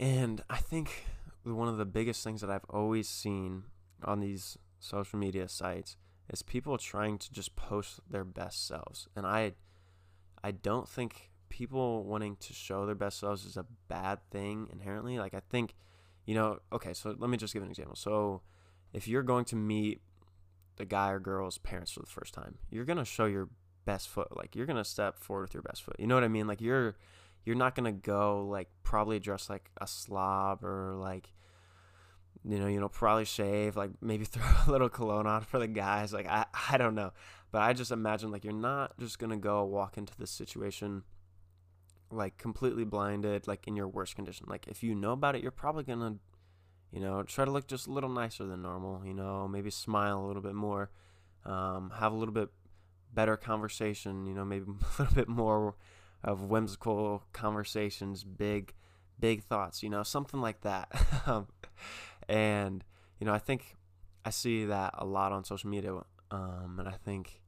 And 0.00 0.42
I 0.50 0.56
think 0.56 1.06
one 1.44 1.68
of 1.68 1.76
the 1.76 1.84
biggest 1.84 2.24
things 2.24 2.40
that 2.40 2.50
I've 2.50 2.64
always 2.68 3.08
seen 3.08 3.64
on 4.04 4.18
these 4.18 4.58
social 4.80 5.16
media 5.16 5.48
sites 5.48 5.96
is 6.28 6.42
people 6.42 6.76
trying 6.76 7.18
to 7.18 7.32
just 7.32 7.54
post 7.54 8.00
their 8.10 8.24
best 8.24 8.66
selves. 8.66 9.06
And 9.14 9.26
I 9.26 9.52
I 10.42 10.50
don't 10.50 10.88
think 10.88 11.30
people 11.48 12.04
wanting 12.04 12.36
to 12.36 12.52
show 12.52 12.86
their 12.86 12.94
best 12.94 13.18
selves 13.18 13.44
is 13.44 13.56
a 13.56 13.66
bad 13.88 14.18
thing 14.30 14.68
inherently. 14.72 15.18
Like 15.18 15.34
I 15.34 15.40
think, 15.50 15.74
you 16.24 16.34
know, 16.34 16.58
okay, 16.72 16.92
so 16.92 17.14
let 17.18 17.30
me 17.30 17.36
just 17.36 17.54
give 17.54 17.62
an 17.62 17.70
example. 17.70 17.96
So 17.96 18.42
if 18.92 19.08
you're 19.08 19.22
going 19.22 19.44
to 19.46 19.56
meet 19.56 20.00
the 20.76 20.84
guy 20.84 21.10
or 21.10 21.20
girl's 21.20 21.58
parents 21.58 21.92
for 21.92 22.00
the 22.00 22.06
first 22.06 22.34
time, 22.34 22.58
you're 22.70 22.84
gonna 22.84 23.04
show 23.04 23.26
your 23.26 23.48
best 23.84 24.08
foot. 24.08 24.36
Like 24.36 24.54
you're 24.54 24.66
gonna 24.66 24.84
step 24.84 25.18
forward 25.18 25.42
with 25.42 25.54
your 25.54 25.62
best 25.62 25.82
foot. 25.82 25.96
You 25.98 26.06
know 26.06 26.14
what 26.14 26.24
I 26.24 26.28
mean? 26.28 26.46
Like 26.46 26.60
you're 26.60 26.96
you're 27.44 27.56
not 27.56 27.74
gonna 27.74 27.92
go 27.92 28.46
like 28.46 28.68
probably 28.82 29.18
dress 29.18 29.48
like 29.48 29.70
a 29.80 29.86
slob 29.86 30.64
or 30.64 30.94
like 30.98 31.32
you 32.48 32.60
know, 32.60 32.68
you 32.68 32.78
know, 32.78 32.88
probably 32.88 33.24
shave, 33.24 33.76
like 33.76 33.90
maybe 34.00 34.24
throw 34.26 34.44
a 34.66 34.70
little 34.70 34.88
cologne 34.88 35.26
on 35.26 35.42
for 35.42 35.58
the 35.58 35.66
guys. 35.66 36.12
Like 36.12 36.26
I, 36.26 36.46
I 36.70 36.76
don't 36.76 36.94
know, 36.94 37.12
but 37.50 37.62
I 37.62 37.72
just 37.72 37.90
imagine 37.90 38.30
like 38.30 38.44
you're 38.44 38.52
not 38.52 38.98
just 38.98 39.18
gonna 39.18 39.36
go 39.36 39.64
walk 39.64 39.98
into 39.98 40.16
this 40.18 40.30
situation 40.30 41.02
like 42.10 42.38
completely 42.38 42.84
blinded, 42.84 43.46
like 43.46 43.66
in 43.66 43.76
your 43.76 43.88
worst 43.88 44.16
condition. 44.16 44.46
Like 44.48 44.66
if 44.68 44.82
you 44.82 44.94
know 44.94 45.12
about 45.12 45.34
it, 45.34 45.42
you're 45.42 45.50
probably 45.50 45.84
gonna, 45.84 46.16
you 46.92 47.00
know, 47.00 47.22
try 47.22 47.44
to 47.44 47.50
look 47.50 47.66
just 47.66 47.86
a 47.86 47.92
little 47.92 48.10
nicer 48.10 48.46
than 48.46 48.62
normal. 48.62 49.04
You 49.04 49.14
know, 49.14 49.48
maybe 49.48 49.70
smile 49.70 50.20
a 50.20 50.26
little 50.26 50.42
bit 50.42 50.54
more, 50.54 50.90
um, 51.44 51.92
have 51.98 52.12
a 52.12 52.16
little 52.16 52.34
bit 52.34 52.48
better 53.12 53.36
conversation. 53.36 54.26
You 54.26 54.34
know, 54.34 54.44
maybe 54.44 54.66
a 54.98 55.02
little 55.02 55.14
bit 55.14 55.28
more 55.28 55.76
of 56.22 56.42
whimsical 56.42 57.24
conversations, 57.32 58.24
big, 58.24 58.72
big 59.18 59.42
thoughts. 59.42 59.82
You 59.82 59.90
know, 59.90 60.02
something 60.02 60.40
like 60.40 60.62
that. 60.62 60.88
Um, 61.26 61.48
and 62.28 62.84
you 63.18 63.26
know, 63.26 63.32
I 63.32 63.38
think 63.38 63.74
I 64.24 64.30
see 64.30 64.64
that 64.66 64.94
a 64.96 65.04
lot 65.04 65.32
on 65.32 65.44
social 65.44 65.70
media, 65.70 65.92
um, 66.30 66.76
and 66.78 66.88
I 66.88 66.92
think 66.92 67.40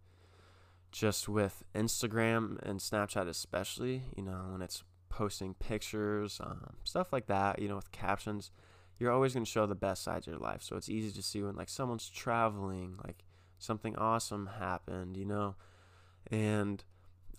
just 0.90 1.29
with 1.29 1.62
Instagram 1.74 2.59
and 2.62 2.81
Snapchat, 2.81 3.29
especially, 3.29 4.05
you 4.16 4.22
know, 4.22 4.48
when 4.53 4.62
it's 4.62 4.83
posting 5.09 5.55
pictures, 5.55 6.40
um, 6.42 6.77
stuff 6.85 7.12
like 7.12 7.27
that, 7.27 7.61
you 7.61 7.68
know, 7.68 7.77
with 7.77 7.92
captions, 7.92 8.51
you're 8.98 9.12
always 9.12 9.35
going 9.35 9.44
to 9.44 9.51
show 9.51 9.66
the 9.66 9.74
best 9.74 10.03
sides 10.03 10.27
of 10.27 10.33
your 10.33 10.40
life. 10.40 10.62
So 10.62 10.77
it's 10.77 10.88
easy 10.88 11.12
to 11.12 11.22
see 11.22 11.42
when 11.42 11.57
like 11.57 11.68
someone's 11.68 12.09
traveling, 12.09 12.98
like 13.05 13.24
something 13.59 13.96
awesome 13.96 14.51
happened, 14.59 15.16
you 15.16 15.24
know, 15.24 15.57
and 16.31 16.83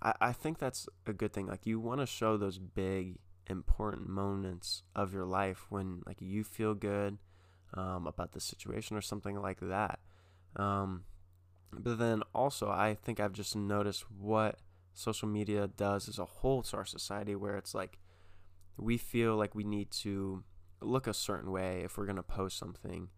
I, 0.01 0.13
I 0.21 0.31
think 0.31 0.59
that's 0.59 0.87
a 1.05 1.13
good 1.13 1.33
thing. 1.33 1.47
Like 1.47 1.65
you 1.65 1.79
want 1.79 1.99
to 2.01 2.05
show 2.05 2.37
those 2.37 2.57
big, 2.57 3.17
important 3.47 4.07
moments 4.07 4.83
of 4.95 5.13
your 5.13 5.25
life 5.25 5.65
when 5.69 6.03
like 6.05 6.21
you 6.21 6.43
feel 6.43 6.75
good 6.75 7.17
um, 7.73 8.07
about 8.07 8.31
the 8.31 8.39
situation 8.39 8.95
or 8.95 9.01
something 9.01 9.39
like 9.41 9.59
that. 9.61 9.99
Um, 10.55 11.03
but 11.71 11.99
then 11.99 12.23
also, 12.33 12.69
I 12.69 12.95
think 12.95 13.19
I've 13.19 13.33
just 13.33 13.55
noticed 13.55 14.05
what 14.09 14.59
social 14.93 15.27
media 15.27 15.67
does 15.67 16.09
as 16.09 16.19
a 16.19 16.25
whole 16.25 16.63
to 16.63 16.77
our 16.77 16.85
society, 16.85 17.35
where 17.35 17.57
it's 17.57 17.75
like 17.75 17.99
we 18.77 18.97
feel 18.97 19.35
like 19.35 19.55
we 19.55 19.63
need 19.63 19.91
to 19.91 20.43
look 20.81 21.07
a 21.07 21.13
certain 21.13 21.51
way 21.51 21.81
if 21.83 21.97
we're 21.97 22.05
going 22.05 22.15
to 22.15 22.23
post 22.23 22.57
something, 22.57 23.09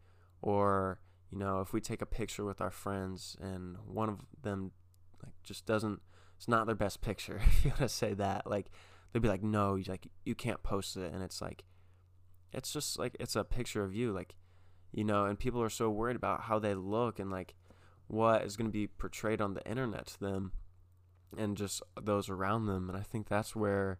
or 0.41 0.99
you 1.29 1.37
know, 1.37 1.61
if 1.61 1.71
we 1.71 1.79
take 1.79 2.01
a 2.01 2.05
picture 2.05 2.43
with 2.43 2.59
our 2.59 2.71
friends 2.71 3.37
and 3.39 3.77
one 3.85 4.09
of 4.09 4.19
them 4.41 4.71
like 5.23 5.33
just 5.43 5.65
doesn't, 5.65 6.01
it's 6.37 6.47
not 6.47 6.65
their 6.65 6.75
best 6.75 7.01
picture. 7.01 7.39
If 7.47 7.65
you 7.65 7.69
want 7.71 7.81
to 7.81 7.89
say 7.89 8.13
that, 8.15 8.47
like 8.47 8.67
they'd 9.11 9.21
be 9.21 9.29
like, 9.29 9.43
no, 9.43 9.75
you 9.75 9.85
like 9.87 10.07
you 10.25 10.35
can't 10.35 10.61
post 10.63 10.97
it, 10.97 11.13
and 11.13 11.23
it's 11.23 11.41
like, 11.41 11.63
it's 12.51 12.73
just 12.73 12.99
like 12.99 13.15
it's 13.19 13.35
a 13.35 13.43
picture 13.43 13.83
of 13.83 13.95
you, 13.95 14.11
like 14.11 14.35
you 14.91 15.05
know, 15.05 15.25
and 15.25 15.39
people 15.39 15.61
are 15.61 15.69
so 15.69 15.89
worried 15.89 16.17
about 16.17 16.41
how 16.41 16.59
they 16.59 16.73
look 16.73 17.17
and 17.17 17.31
like 17.31 17.55
what 18.11 18.43
is 18.43 18.57
going 18.57 18.67
to 18.67 18.73
be 18.73 18.87
portrayed 18.87 19.39
on 19.39 19.53
the 19.53 19.65
internet 19.65 20.05
to 20.05 20.19
them 20.19 20.51
and 21.37 21.55
just 21.55 21.81
those 21.99 22.29
around 22.29 22.65
them. 22.65 22.89
And 22.89 22.97
I 22.97 23.03
think 23.03 23.29
that's 23.29 23.55
where 23.55 23.99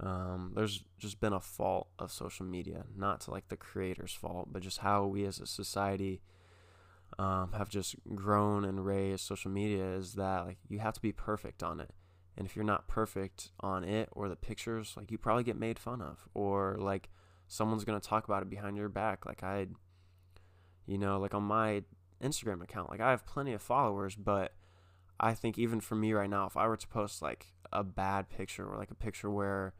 um, 0.00 0.52
there's 0.56 0.82
just 0.98 1.20
been 1.20 1.32
a 1.32 1.40
fault 1.40 1.88
of 1.96 2.10
social 2.10 2.44
media, 2.44 2.84
not 2.96 3.20
to 3.22 3.30
like 3.30 3.48
the 3.48 3.56
creator's 3.56 4.12
fault, 4.12 4.48
but 4.52 4.62
just 4.62 4.78
how 4.78 5.06
we 5.06 5.24
as 5.24 5.38
a 5.38 5.46
society 5.46 6.22
um, 7.20 7.52
have 7.52 7.68
just 7.68 7.94
grown 8.16 8.64
and 8.64 8.84
raised 8.84 9.24
social 9.24 9.50
media 9.50 9.92
is 9.92 10.14
that 10.14 10.44
like 10.44 10.58
you 10.68 10.80
have 10.80 10.94
to 10.94 11.00
be 11.00 11.12
perfect 11.12 11.62
on 11.62 11.80
it. 11.80 11.92
And 12.36 12.48
if 12.48 12.56
you're 12.56 12.64
not 12.64 12.88
perfect 12.88 13.52
on 13.60 13.84
it 13.84 14.08
or 14.10 14.28
the 14.28 14.34
pictures, 14.34 14.94
like 14.96 15.12
you 15.12 15.18
probably 15.18 15.44
get 15.44 15.56
made 15.56 15.78
fun 15.78 16.02
of, 16.02 16.28
or 16.34 16.76
like 16.80 17.10
someone's 17.46 17.84
gonna 17.84 18.00
talk 18.00 18.24
about 18.24 18.42
it 18.42 18.50
behind 18.50 18.76
your 18.76 18.88
back. 18.88 19.24
Like 19.24 19.44
I, 19.44 19.68
you 20.84 20.98
know, 20.98 21.20
like 21.20 21.32
on 21.32 21.44
my 21.44 21.84
Instagram 22.22 22.62
account. 22.62 22.90
Like 22.90 23.00
I 23.00 23.10
have 23.10 23.26
plenty 23.26 23.52
of 23.52 23.62
followers, 23.62 24.14
but 24.14 24.52
I 25.18 25.34
think 25.34 25.58
even 25.58 25.80
for 25.80 25.94
me 25.94 26.12
right 26.12 26.30
now, 26.30 26.46
if 26.46 26.56
I 26.56 26.66
were 26.66 26.76
to 26.76 26.88
post 26.88 27.22
like 27.22 27.46
a 27.72 27.82
bad 27.82 28.28
picture 28.28 28.66
or 28.66 28.76
like 28.76 28.90
a 28.90 28.94
picture 28.94 29.30
where 29.30 29.74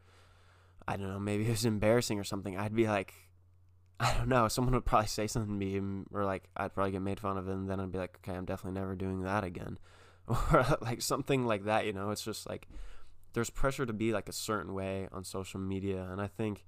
I 0.87 0.95
don't 0.95 1.09
know, 1.09 1.19
maybe 1.19 1.45
it 1.45 1.49
was 1.49 1.65
embarrassing 1.65 2.19
or 2.19 2.23
something, 2.23 2.57
I'd 2.57 2.75
be 2.75 2.87
like, 2.87 3.13
I 3.99 4.13
don't 4.13 4.29
know, 4.29 4.47
someone 4.47 4.73
would 4.73 4.85
probably 4.85 5.07
say 5.07 5.27
something 5.27 5.59
to 5.59 5.65
me, 5.65 6.05
or 6.11 6.23
like 6.23 6.49
I'd 6.55 6.73
probably 6.73 6.91
get 6.91 7.01
made 7.01 7.19
fun 7.19 7.37
of 7.37 7.47
it, 7.47 7.53
and 7.53 7.69
then 7.69 7.79
I'd 7.79 7.91
be 7.91 7.97
like, 7.97 8.17
okay, 8.17 8.37
I'm 8.37 8.45
definitely 8.45 8.79
never 8.79 8.95
doing 8.95 9.23
that 9.23 9.43
again, 9.43 9.79
or 10.27 10.77
like 10.81 11.01
something 11.01 11.45
like 11.45 11.65
that. 11.65 11.85
You 11.85 11.93
know, 11.93 12.11
it's 12.11 12.23
just 12.23 12.47
like 12.47 12.67
there's 13.33 13.49
pressure 13.49 13.85
to 13.85 13.93
be 13.93 14.13
like 14.13 14.29
a 14.29 14.33
certain 14.33 14.73
way 14.73 15.07
on 15.11 15.23
social 15.23 15.59
media, 15.59 16.07
and 16.09 16.21
I 16.21 16.27
think, 16.27 16.65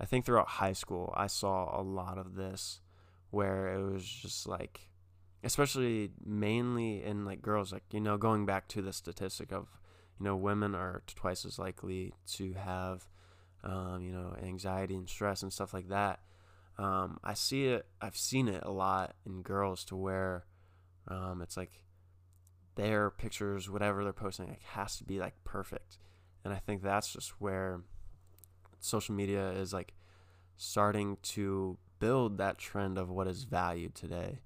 I 0.00 0.04
think 0.04 0.24
throughout 0.24 0.48
high 0.48 0.72
school, 0.72 1.12
I 1.16 1.26
saw 1.26 1.80
a 1.80 1.82
lot 1.82 2.18
of 2.18 2.34
this, 2.34 2.80
where 3.30 3.68
it 3.68 3.82
was 3.82 4.04
just 4.04 4.46
like, 4.46 4.87
especially 5.42 6.10
mainly 6.24 7.02
in 7.04 7.24
like 7.24 7.42
girls, 7.42 7.72
like 7.72 7.84
you 7.92 8.00
know, 8.00 8.16
going 8.16 8.46
back 8.46 8.68
to 8.68 8.82
the 8.82 8.92
statistic 8.92 9.52
of, 9.52 9.68
you 10.18 10.24
know, 10.24 10.36
women 10.36 10.74
are 10.74 11.02
twice 11.06 11.44
as 11.44 11.58
likely 11.58 12.14
to 12.26 12.52
have 12.54 13.08
um, 13.64 14.02
you 14.02 14.12
know, 14.12 14.36
anxiety 14.42 14.94
and 14.94 15.08
stress 15.08 15.42
and 15.42 15.52
stuff 15.52 15.74
like 15.74 15.88
that. 15.88 16.20
Um, 16.78 17.18
I 17.24 17.34
see 17.34 17.66
it. 17.66 17.86
I've 18.00 18.16
seen 18.16 18.48
it 18.48 18.62
a 18.64 18.70
lot 18.70 19.14
in 19.26 19.42
girls 19.42 19.84
to 19.86 19.96
where 19.96 20.44
um, 21.08 21.42
it's 21.42 21.56
like 21.56 21.84
their 22.76 23.10
pictures, 23.10 23.68
whatever 23.68 24.04
they're 24.04 24.12
posting, 24.12 24.48
like 24.48 24.62
has 24.62 24.96
to 24.98 25.04
be 25.04 25.18
like 25.18 25.34
perfect, 25.44 25.98
and 26.44 26.54
I 26.54 26.58
think 26.58 26.82
that's 26.82 27.12
just 27.12 27.40
where 27.40 27.80
social 28.80 29.14
media 29.14 29.50
is 29.50 29.72
like 29.72 29.94
starting 30.56 31.16
to 31.22 31.78
build 31.98 32.38
that 32.38 32.58
trend 32.58 32.96
of 32.96 33.10
what 33.10 33.26
is 33.26 33.42
valued 33.42 33.96
today. 33.96 34.38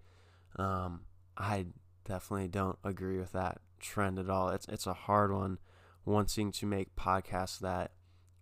Um, 0.56 1.02
I 1.36 1.66
definitely 2.04 2.48
don't 2.48 2.78
agree 2.84 3.18
with 3.18 3.32
that 3.32 3.58
trend 3.80 4.18
at 4.18 4.30
all. 4.30 4.50
It's 4.50 4.66
it's 4.68 4.86
a 4.86 4.94
hard 4.94 5.32
one 5.32 5.58
wanting 6.04 6.52
to 6.52 6.66
make 6.66 6.96
podcasts 6.96 7.58
that 7.60 7.92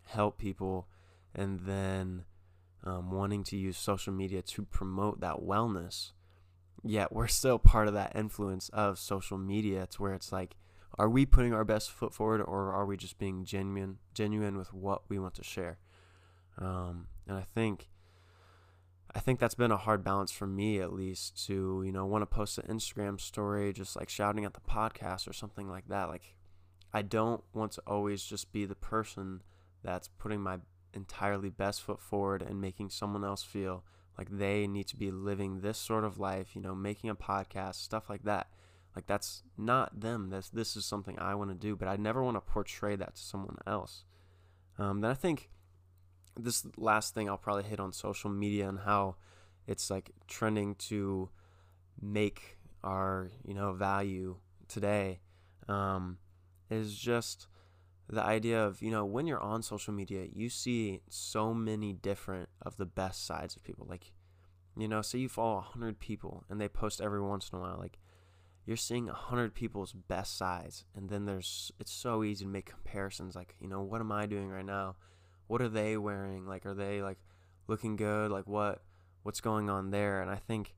help 0.04 0.38
people 0.38 0.88
and 1.34 1.60
then 1.60 2.24
um, 2.84 3.10
wanting 3.10 3.44
to 3.44 3.56
use 3.56 3.76
social 3.76 4.12
media 4.12 4.42
to 4.42 4.62
promote 4.62 5.20
that 5.20 5.36
wellness. 5.36 6.12
Yet 6.82 7.12
we're 7.12 7.26
still 7.26 7.58
part 7.58 7.88
of 7.88 7.94
that 7.94 8.16
influence 8.16 8.70
of 8.70 8.98
social 8.98 9.36
media 9.36 9.86
to 9.86 10.02
where 10.02 10.14
it's 10.14 10.32
like, 10.32 10.56
are 10.98 11.10
we 11.10 11.26
putting 11.26 11.52
our 11.52 11.64
best 11.64 11.90
foot 11.90 12.14
forward 12.14 12.40
or 12.40 12.72
are 12.72 12.86
we 12.86 12.96
just 12.96 13.18
being 13.18 13.44
genuine 13.44 13.98
genuine 14.14 14.56
with 14.56 14.72
what 14.72 15.02
we 15.08 15.18
want 15.18 15.34
to 15.34 15.44
share? 15.44 15.78
Um, 16.58 17.06
and 17.28 17.36
I 17.36 17.42
think 17.42 17.89
I 19.14 19.18
think 19.18 19.40
that's 19.40 19.54
been 19.54 19.72
a 19.72 19.76
hard 19.76 20.04
balance 20.04 20.30
for 20.30 20.46
me 20.46 20.80
at 20.80 20.92
least 20.92 21.44
to, 21.46 21.82
you 21.84 21.90
know, 21.90 22.06
want 22.06 22.22
to 22.22 22.26
post 22.26 22.58
an 22.58 22.66
Instagram 22.74 23.20
story 23.20 23.72
just 23.72 23.96
like 23.96 24.08
shouting 24.08 24.44
at 24.44 24.54
the 24.54 24.60
podcast 24.60 25.28
or 25.28 25.32
something 25.32 25.68
like 25.68 25.88
that. 25.88 26.08
Like 26.08 26.34
I 26.92 27.02
don't 27.02 27.42
want 27.52 27.72
to 27.72 27.82
always 27.86 28.22
just 28.22 28.52
be 28.52 28.64
the 28.64 28.74
person 28.74 29.42
that's 29.82 30.08
putting 30.08 30.40
my 30.40 30.58
entirely 30.94 31.50
best 31.50 31.82
foot 31.82 32.00
forward 32.00 32.42
and 32.42 32.60
making 32.60 32.90
someone 32.90 33.24
else 33.24 33.42
feel 33.42 33.84
like 34.18 34.28
they 34.30 34.66
need 34.66 34.86
to 34.88 34.96
be 34.96 35.10
living 35.10 35.60
this 35.60 35.78
sort 35.78 36.04
of 36.04 36.18
life, 36.18 36.54
you 36.54 36.60
know, 36.60 36.74
making 36.74 37.10
a 37.10 37.14
podcast, 37.14 37.76
stuff 37.76 38.10
like 38.10 38.24
that. 38.24 38.48
Like 38.94 39.06
that's 39.06 39.42
not 39.56 40.00
them. 40.00 40.30
This 40.30 40.50
this 40.50 40.76
is 40.76 40.84
something 40.84 41.18
I 41.18 41.34
want 41.34 41.50
to 41.50 41.56
do, 41.56 41.76
but 41.76 41.88
I 41.88 41.96
never 41.96 42.22
want 42.22 42.36
to 42.36 42.40
portray 42.40 42.96
that 42.96 43.14
to 43.14 43.22
someone 43.22 43.56
else. 43.66 44.04
Um, 44.78 45.00
then 45.00 45.10
I 45.10 45.14
think 45.14 45.50
this 46.38 46.66
last 46.76 47.14
thing 47.14 47.28
I'll 47.28 47.38
probably 47.38 47.64
hit 47.64 47.80
on 47.80 47.92
social 47.92 48.30
media 48.30 48.68
and 48.68 48.80
how 48.80 49.16
it's 49.66 49.90
like 49.90 50.10
trending 50.26 50.74
to 50.76 51.30
make 52.00 52.58
our 52.82 53.30
you 53.44 53.54
know 53.54 53.72
value 53.72 54.36
today 54.68 55.20
um, 55.68 56.18
is 56.70 56.96
just 56.96 57.46
the 58.08 58.22
idea 58.22 58.64
of 58.64 58.82
you 58.82 58.90
know 58.90 59.04
when 59.04 59.26
you're 59.26 59.40
on 59.40 59.62
social 59.62 59.92
media 59.92 60.26
you 60.32 60.48
see 60.48 61.00
so 61.08 61.54
many 61.54 61.92
different 61.92 62.48
of 62.62 62.76
the 62.76 62.86
best 62.86 63.26
sides 63.26 63.56
of 63.56 63.62
people. 63.62 63.86
Like 63.88 64.12
you 64.76 64.88
know 64.88 65.02
say 65.02 65.18
you 65.18 65.28
follow 65.28 65.56
100 65.56 65.98
people 65.98 66.44
and 66.48 66.60
they 66.60 66.68
post 66.68 67.00
every 67.00 67.20
once 67.20 67.50
in 67.52 67.58
a 67.58 67.60
while 67.60 67.78
like 67.78 67.98
you're 68.66 68.76
seeing 68.76 69.06
100 69.06 69.54
people's 69.54 69.92
best 69.92 70.36
sides. 70.36 70.84
And 70.94 71.08
then 71.08 71.24
there's 71.26 71.72
it's 71.78 71.92
so 71.92 72.24
easy 72.24 72.44
to 72.44 72.50
make 72.50 72.66
comparisons 72.66 73.34
like 73.34 73.54
you 73.60 73.68
know 73.68 73.82
what 73.82 74.00
am 74.00 74.12
i 74.12 74.26
doing 74.26 74.48
right 74.48 74.64
now 74.64 74.96
what 75.50 75.60
are 75.60 75.68
they 75.68 75.96
wearing? 75.96 76.46
Like 76.46 76.64
are 76.64 76.74
they 76.74 77.02
like 77.02 77.18
looking 77.66 77.96
good? 77.96 78.30
Like 78.30 78.46
what 78.46 78.82
what's 79.22 79.40
going 79.40 79.68
on 79.68 79.90
there? 79.90 80.22
And 80.22 80.30
i 80.30 80.36
think 80.36 80.74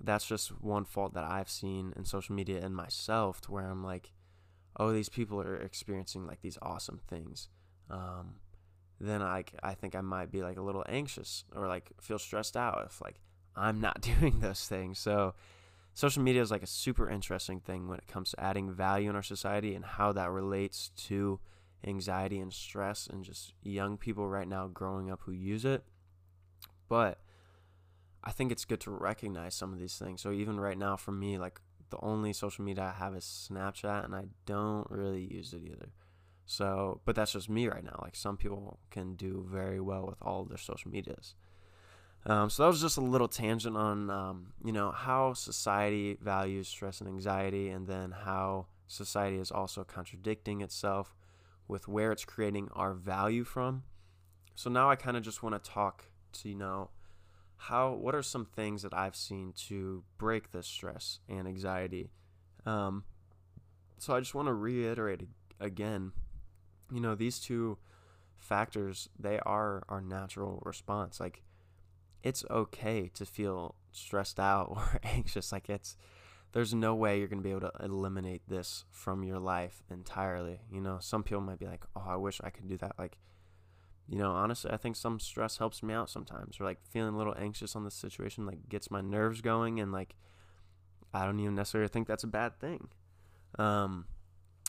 that's 0.00 0.26
just 0.26 0.48
one 0.60 0.84
fault 0.84 1.14
that 1.14 1.24
i've 1.24 1.48
seen 1.48 1.92
in 1.96 2.04
social 2.04 2.34
media 2.34 2.60
and 2.60 2.74
myself 2.74 3.40
to 3.40 3.52
where 3.52 3.70
i'm 3.70 3.84
like 3.84 4.10
oh, 4.76 4.92
these 4.92 5.08
people 5.08 5.40
are 5.40 5.56
experiencing 5.56 6.26
like 6.26 6.40
these 6.40 6.58
awesome 6.62 7.00
things, 7.08 7.48
um, 7.90 8.36
then 9.00 9.22
I, 9.22 9.44
I 9.62 9.74
think 9.74 9.94
I 9.94 10.00
might 10.00 10.30
be 10.30 10.42
like 10.42 10.56
a 10.56 10.62
little 10.62 10.84
anxious 10.88 11.44
or 11.54 11.66
like 11.68 11.90
feel 12.00 12.18
stressed 12.18 12.56
out 12.56 12.84
if 12.86 13.00
like 13.00 13.20
I'm 13.56 13.80
not 13.80 14.00
doing 14.20 14.40
those 14.40 14.66
things. 14.66 14.98
So 14.98 15.34
social 15.92 16.22
media 16.22 16.42
is 16.42 16.50
like 16.50 16.62
a 16.62 16.68
super 16.68 17.08
interesting 17.08 17.60
thing 17.60 17.88
when 17.88 17.98
it 17.98 18.06
comes 18.06 18.30
to 18.30 18.40
adding 18.40 18.72
value 18.72 19.10
in 19.10 19.16
our 19.16 19.22
society 19.22 19.74
and 19.74 19.84
how 19.84 20.12
that 20.12 20.30
relates 20.30 20.90
to 20.96 21.40
anxiety 21.86 22.38
and 22.38 22.52
stress 22.52 23.06
and 23.06 23.24
just 23.24 23.54
young 23.62 23.96
people 23.96 24.28
right 24.28 24.48
now 24.48 24.66
growing 24.66 25.10
up 25.10 25.20
who 25.24 25.32
use 25.32 25.64
it. 25.64 25.84
But 26.88 27.20
I 28.22 28.32
think 28.32 28.50
it's 28.50 28.64
good 28.64 28.80
to 28.80 28.90
recognize 28.90 29.54
some 29.54 29.72
of 29.72 29.78
these 29.78 29.98
things. 29.98 30.22
So 30.22 30.32
even 30.32 30.58
right 30.58 30.78
now 30.78 30.96
for 30.96 31.12
me, 31.12 31.38
like 31.38 31.60
the 31.90 31.98
only 32.00 32.32
social 32.32 32.64
media 32.64 32.92
I 32.94 32.98
have 32.98 33.14
is 33.14 33.48
Snapchat, 33.50 34.04
and 34.04 34.14
I 34.14 34.24
don't 34.46 34.90
really 34.90 35.22
use 35.22 35.52
it 35.52 35.62
either. 35.64 35.90
So, 36.46 37.00
but 37.04 37.14
that's 37.14 37.32
just 37.32 37.48
me 37.48 37.68
right 37.68 37.84
now. 37.84 37.98
Like 38.02 38.16
some 38.16 38.36
people 38.36 38.78
can 38.90 39.14
do 39.14 39.46
very 39.50 39.80
well 39.80 40.06
with 40.06 40.20
all 40.20 40.44
their 40.44 40.58
social 40.58 40.90
medias. 40.90 41.34
Um, 42.26 42.48
so 42.48 42.62
that 42.62 42.68
was 42.68 42.80
just 42.80 42.96
a 42.96 43.02
little 43.02 43.28
tangent 43.28 43.76
on, 43.76 44.08
um, 44.08 44.54
you 44.64 44.72
know, 44.72 44.90
how 44.90 45.34
society 45.34 46.16
values 46.22 46.68
stress 46.68 47.00
and 47.00 47.08
anxiety, 47.08 47.68
and 47.68 47.86
then 47.86 48.12
how 48.12 48.66
society 48.86 49.38
is 49.38 49.50
also 49.50 49.84
contradicting 49.84 50.62
itself 50.62 51.14
with 51.68 51.88
where 51.88 52.12
it's 52.12 52.24
creating 52.24 52.68
our 52.72 52.94
value 52.94 53.44
from. 53.44 53.84
So 54.54 54.70
now 54.70 54.90
I 54.90 54.96
kind 54.96 55.16
of 55.16 55.22
just 55.22 55.42
want 55.42 55.62
to 55.62 55.70
talk 55.70 56.06
to, 56.34 56.48
you 56.48 56.54
know, 56.54 56.90
how 57.56 57.92
what 57.92 58.14
are 58.14 58.22
some 58.22 58.44
things 58.44 58.82
that 58.82 58.92
I've 58.92 59.16
seen 59.16 59.52
to 59.68 60.04
break 60.18 60.52
this 60.52 60.66
stress 60.66 61.20
and 61.28 61.48
anxiety? 61.48 62.10
Um, 62.66 63.04
so 63.98 64.14
I 64.14 64.20
just 64.20 64.34
want 64.34 64.48
to 64.48 64.54
reiterate 64.54 65.22
again, 65.60 66.12
you 66.92 67.00
know, 67.00 67.14
these 67.14 67.38
two 67.38 67.78
factors 68.36 69.08
they 69.18 69.38
are 69.40 69.82
our 69.88 70.00
natural 70.00 70.62
response. 70.64 71.20
Like 71.20 71.42
it's 72.22 72.44
okay 72.50 73.10
to 73.14 73.24
feel 73.24 73.76
stressed 73.92 74.38
out 74.38 74.66
or 74.76 75.00
anxious. 75.02 75.52
Like 75.52 75.68
it's 75.70 75.96
there's 76.54 76.72
no 76.72 76.94
way 76.94 77.18
you're 77.18 77.26
going 77.28 77.42
to 77.42 77.44
be 77.44 77.50
able 77.50 77.68
to 77.68 77.72
eliminate 77.82 78.48
this 78.48 78.84
from 78.90 79.24
your 79.24 79.40
life 79.40 79.82
entirely. 79.90 80.60
You 80.70 80.80
know, 80.80 80.98
some 81.00 81.24
people 81.24 81.42
might 81.42 81.58
be 81.58 81.66
like, 81.66 81.84
"Oh, 81.96 82.04
I 82.06 82.16
wish 82.16 82.40
I 82.42 82.50
could 82.50 82.68
do 82.68 82.78
that." 82.78 82.94
Like 82.96 83.18
you 84.08 84.18
know, 84.18 84.30
honestly, 84.30 84.70
I 84.70 84.76
think 84.76 84.96
some 84.96 85.18
stress 85.18 85.56
helps 85.58 85.82
me 85.82 85.92
out 85.92 86.08
sometimes, 86.08 86.60
or 86.60 86.64
like 86.64 86.78
feeling 86.88 87.14
a 87.14 87.18
little 87.18 87.34
anxious 87.36 87.74
on 87.74 87.84
the 87.84 87.90
situation, 87.90 88.46
like 88.46 88.68
gets 88.68 88.90
my 88.90 89.00
nerves 89.00 89.40
going, 89.40 89.80
and 89.80 89.92
like 89.92 90.14
I 91.12 91.24
don't 91.24 91.40
even 91.40 91.56
necessarily 91.56 91.88
think 91.88 92.06
that's 92.06 92.24
a 92.24 92.28
bad 92.28 92.58
thing. 92.60 92.88
Um, 93.58 94.06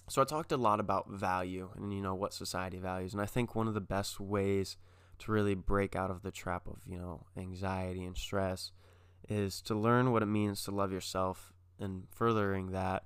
so 0.10 0.22
I 0.22 0.26
talked 0.26 0.52
a 0.52 0.58
lot 0.58 0.80
about 0.80 1.10
value 1.10 1.70
and 1.76 1.94
you 1.94 2.02
know 2.02 2.16
what 2.16 2.34
society 2.34 2.80
values, 2.80 3.14
and 3.14 3.22
I 3.22 3.28
think 3.28 3.56
one 3.56 3.68
of 3.68 3.76
the 3.76 3.82
best 3.82 4.20
ways 4.20 4.78
to 5.20 5.32
really 5.32 5.56
break 5.56 5.96
out 5.96 6.10
of 6.10 6.24
the 6.24 6.32
trap 6.32 6.68
of 6.68 6.80
you 6.88 6.98
know 6.98 7.26
anxiety 7.38 8.04
and 8.06 8.18
stress 8.18 8.72
is 9.28 9.62
to 9.62 9.76
learn 9.76 10.12
what 10.12 10.24
it 10.24 10.28
means 10.28 10.64
to 10.64 10.72
love 10.72 10.92
yourself, 10.92 11.54
and 11.80 12.04
furthering 12.10 12.72
that, 12.72 13.04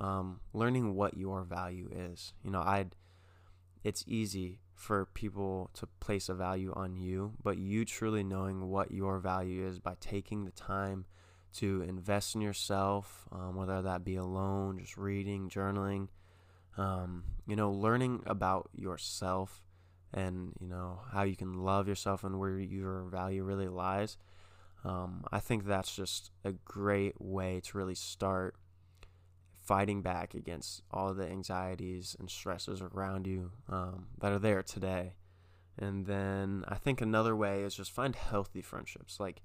um, 0.00 0.40
learning 0.52 0.94
what 0.94 1.16
your 1.16 1.42
value 1.44 1.88
is. 1.92 2.32
You 2.42 2.50
know, 2.50 2.62
I'd 2.62 2.96
it's 3.84 4.04
easy 4.06 4.60
for 4.74 5.06
people 5.06 5.70
to 5.74 5.86
place 6.00 6.28
a 6.28 6.34
value 6.34 6.72
on 6.74 6.96
you, 6.96 7.34
but 7.42 7.58
you 7.58 7.84
truly 7.84 8.22
knowing 8.22 8.68
what 8.68 8.90
your 8.92 9.18
value 9.18 9.66
is 9.66 9.78
by 9.78 9.94
taking 10.00 10.44
the 10.44 10.50
time 10.52 11.04
to 11.54 11.82
invest 11.82 12.34
in 12.34 12.40
yourself, 12.40 13.26
um, 13.30 13.54
whether 13.54 13.82
that 13.82 14.04
be 14.04 14.16
alone, 14.16 14.78
just 14.78 14.96
reading, 14.96 15.48
journaling, 15.48 16.08
um, 16.76 17.24
you 17.46 17.54
know, 17.54 17.70
learning 17.70 18.22
about 18.26 18.70
yourself 18.74 19.62
and, 20.14 20.52
you 20.60 20.66
know, 20.66 21.00
how 21.12 21.22
you 21.22 21.36
can 21.36 21.54
love 21.54 21.86
yourself 21.88 22.24
and 22.24 22.38
where 22.38 22.58
your 22.58 23.02
value 23.04 23.42
really 23.42 23.68
lies. 23.68 24.16
Um, 24.84 25.24
I 25.30 25.38
think 25.38 25.64
that's 25.64 25.94
just 25.94 26.30
a 26.44 26.52
great 26.52 27.20
way 27.20 27.60
to 27.64 27.78
really 27.78 27.94
start 27.94 28.56
fighting 29.60 30.02
back 30.02 30.34
against 30.34 30.82
all 30.90 31.14
the 31.14 31.28
anxieties 31.28 32.16
and 32.18 32.28
stresses 32.28 32.82
around 32.82 33.26
you 33.26 33.52
um, 33.68 34.08
that 34.20 34.32
are 34.32 34.38
there 34.38 34.62
today. 34.62 35.14
And 35.78 36.06
then 36.06 36.64
I 36.68 36.74
think 36.74 37.00
another 37.00 37.34
way 37.36 37.62
is 37.62 37.74
just 37.74 37.92
find 37.92 38.14
healthy 38.14 38.60
friendships. 38.60 39.20
Like 39.20 39.42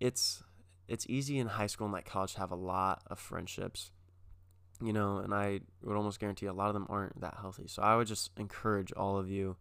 it's 0.00 0.42
it's 0.88 1.06
easy 1.08 1.38
in 1.38 1.46
high 1.46 1.66
school 1.66 1.86
and 1.86 1.92
like 1.92 2.06
college 2.06 2.34
to 2.34 2.40
have 2.40 2.50
a 2.50 2.56
lot 2.56 3.02
of 3.06 3.18
friendships, 3.18 3.90
you 4.82 4.92
know, 4.92 5.18
and 5.18 5.32
I 5.32 5.60
would 5.82 5.96
almost 5.96 6.20
guarantee 6.20 6.46
a 6.46 6.52
lot 6.52 6.68
of 6.68 6.74
them 6.74 6.86
aren't 6.88 7.20
that 7.20 7.36
healthy. 7.40 7.68
So 7.68 7.82
I 7.82 7.96
would 7.96 8.06
just 8.06 8.30
encourage 8.38 8.92
all 8.92 9.18
of 9.18 9.28
you 9.28 9.56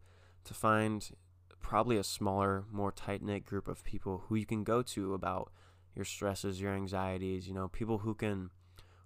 to 0.45 0.53
find 0.53 1.09
probably 1.63 1.97
a 1.97 2.03
smaller, 2.03 2.65
more 2.71 2.91
tight 2.91 3.23
knit 3.23 3.45
group 3.45 3.67
of 3.67 3.83
people 3.83 4.25
who 4.27 4.35
you 4.35 4.45
can 4.45 4.63
go 4.63 4.83
to 4.83 5.15
about 5.15 5.51
your 5.95 6.05
stresses, 6.05 6.61
your 6.61 6.73
anxieties, 6.73 7.47
you 7.47 7.53
know, 7.53 7.67
people 7.67 7.99
who 7.99 8.13
can, 8.13 8.51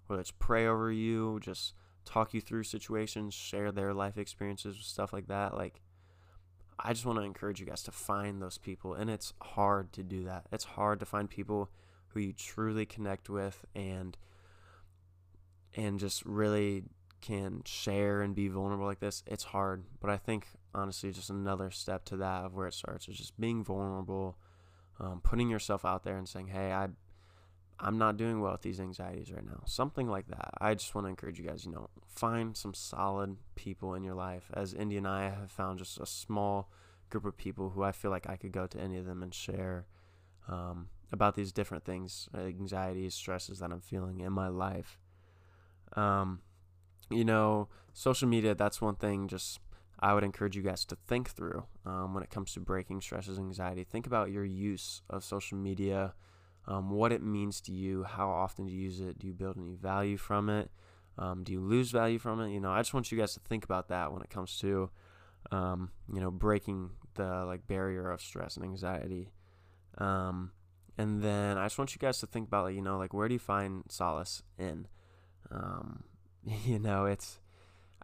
whether 0.06 0.20
it's 0.20 0.32
pray 0.32 0.66
over 0.66 0.92
you, 0.92 1.40
just 1.40 1.72
talk 2.04 2.34
you 2.34 2.40
through 2.42 2.64
situations, 2.64 3.32
share 3.32 3.72
their 3.72 3.94
life 3.94 4.18
experiences, 4.18 4.76
stuff 4.80 5.12
like 5.12 5.28
that. 5.28 5.54
Like, 5.54 5.80
I 6.78 6.92
just 6.92 7.06
want 7.06 7.18
to 7.18 7.24
encourage 7.24 7.60
you 7.60 7.66
guys 7.66 7.82
to 7.84 7.90
find 7.90 8.42
those 8.42 8.58
people. 8.58 8.94
And 8.94 9.08
it's 9.08 9.32
hard 9.40 9.92
to 9.94 10.02
do 10.02 10.24
that. 10.24 10.46
It's 10.52 10.64
hard 10.64 11.00
to 11.00 11.06
find 11.06 11.30
people 11.30 11.70
who 12.08 12.20
you 12.20 12.32
truly 12.32 12.86
connect 12.86 13.30
with 13.30 13.64
and 13.74 14.16
and 15.76 15.98
just 15.98 16.24
really 16.24 16.84
can 17.20 17.62
share 17.64 18.22
and 18.22 18.34
be 18.34 18.48
vulnerable 18.48 18.86
like 18.86 19.00
this. 19.00 19.22
It's 19.26 19.44
hard, 19.44 19.84
but 20.00 20.10
I 20.10 20.16
think 20.16 20.46
honestly 20.74 21.12
just 21.12 21.30
another 21.30 21.70
step 21.70 22.04
to 22.06 22.16
that 22.18 22.44
of 22.44 22.54
where 22.54 22.66
it 22.66 22.74
starts 22.74 23.08
is 23.08 23.16
just 23.18 23.38
being 23.40 23.64
vulnerable, 23.64 24.38
um, 25.00 25.20
putting 25.22 25.48
yourself 25.48 25.84
out 25.84 26.04
there 26.04 26.16
and 26.16 26.28
saying, 26.28 26.48
"Hey, 26.48 26.72
I 26.72 26.88
I'm 27.80 27.98
not 27.98 28.16
doing 28.16 28.40
well 28.40 28.52
with 28.52 28.62
these 28.62 28.80
anxieties 28.80 29.32
right 29.32 29.44
now. 29.44 29.62
Something 29.64 30.08
like 30.08 30.26
that. 30.28 30.50
I 30.60 30.74
just 30.74 30.94
want 30.94 31.04
to 31.04 31.10
encourage 31.10 31.38
you 31.38 31.46
guys, 31.46 31.64
you 31.64 31.70
know, 31.70 31.88
find 32.08 32.56
some 32.56 32.74
solid 32.74 33.36
people 33.54 33.94
in 33.94 34.02
your 34.02 34.14
life. 34.14 34.50
As 34.52 34.74
Indy 34.74 34.96
and 34.96 35.06
I 35.06 35.30
have 35.30 35.50
found 35.50 35.78
just 35.78 35.98
a 36.00 36.06
small 36.06 36.70
group 37.08 37.24
of 37.24 37.36
people 37.36 37.70
who 37.70 37.82
I 37.84 37.92
feel 37.92 38.10
like 38.10 38.28
I 38.28 38.36
could 38.36 38.52
go 38.52 38.66
to 38.66 38.80
any 38.80 38.98
of 38.98 39.06
them 39.06 39.22
and 39.22 39.32
share 39.32 39.86
um, 40.48 40.88
about 41.12 41.36
these 41.36 41.52
different 41.52 41.84
things, 41.84 42.28
anxieties, 42.34 43.14
stresses 43.14 43.60
that 43.60 43.70
I'm 43.70 43.80
feeling 43.80 44.20
in 44.20 44.32
my 44.32 44.48
life. 44.48 44.98
Um, 45.94 46.40
you 47.10 47.24
know, 47.24 47.68
social 47.92 48.28
media, 48.28 48.56
that's 48.56 48.80
one 48.80 48.96
thing 48.96 49.28
just 49.28 49.60
I 50.00 50.14
would 50.14 50.24
encourage 50.24 50.56
you 50.56 50.62
guys 50.62 50.84
to 50.86 50.96
think 50.96 51.30
through 51.30 51.64
um, 51.84 52.14
when 52.14 52.22
it 52.22 52.30
comes 52.30 52.52
to 52.54 52.60
breaking 52.60 53.00
stresses, 53.00 53.38
and 53.38 53.46
anxiety. 53.48 53.84
Think 53.84 54.06
about 54.06 54.30
your 54.30 54.44
use 54.44 55.02
of 55.10 55.24
social 55.24 55.58
media 55.58 56.14
um, 56.68 56.90
what 56.90 57.12
it 57.12 57.22
means 57.22 57.62
to 57.62 57.72
you, 57.72 58.04
how 58.04 58.28
often 58.28 58.66
do 58.66 58.72
you 58.72 58.82
use 58.82 59.00
it, 59.00 59.18
do 59.18 59.26
you 59.26 59.32
build 59.32 59.56
any 59.56 59.74
value 59.74 60.18
from 60.18 60.50
it, 60.50 60.70
um, 61.16 61.42
do 61.42 61.50
you 61.50 61.60
lose 61.60 61.90
value 61.90 62.18
from 62.18 62.40
it? 62.40 62.50
You 62.52 62.60
know, 62.60 62.70
I 62.70 62.80
just 62.80 62.92
want 62.92 63.10
you 63.10 63.16
guys 63.16 63.32
to 63.34 63.40
think 63.40 63.64
about 63.64 63.88
that 63.88 64.12
when 64.12 64.20
it 64.20 64.28
comes 64.28 64.58
to, 64.58 64.90
um, 65.50 65.90
you 66.12 66.20
know, 66.20 66.30
breaking 66.30 66.90
the 67.14 67.44
like 67.46 67.66
barrier 67.66 68.10
of 68.10 68.20
stress 68.20 68.56
and 68.56 68.66
anxiety. 68.66 69.32
Um, 69.96 70.52
and 70.98 71.22
then 71.22 71.56
I 71.56 71.64
just 71.64 71.78
want 71.78 71.94
you 71.94 71.98
guys 71.98 72.18
to 72.20 72.26
think 72.26 72.48
about, 72.48 72.64
like, 72.64 72.74
you 72.74 72.82
know, 72.82 72.98
like 72.98 73.14
where 73.14 73.28
do 73.28 73.34
you 73.34 73.40
find 73.40 73.84
solace 73.88 74.42
in? 74.58 74.88
Um, 75.50 76.04
you 76.44 76.78
know, 76.78 77.06
it's, 77.06 77.40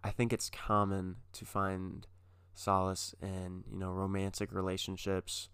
I 0.04 0.10
think 0.10 0.34
it's 0.34 0.50
common 0.50 1.16
to 1.32 1.46
find 1.46 2.06
solace 2.52 3.14
in, 3.22 3.64
you 3.72 3.78
know, 3.78 3.90
romantic 3.90 4.52
relationships 4.52 5.48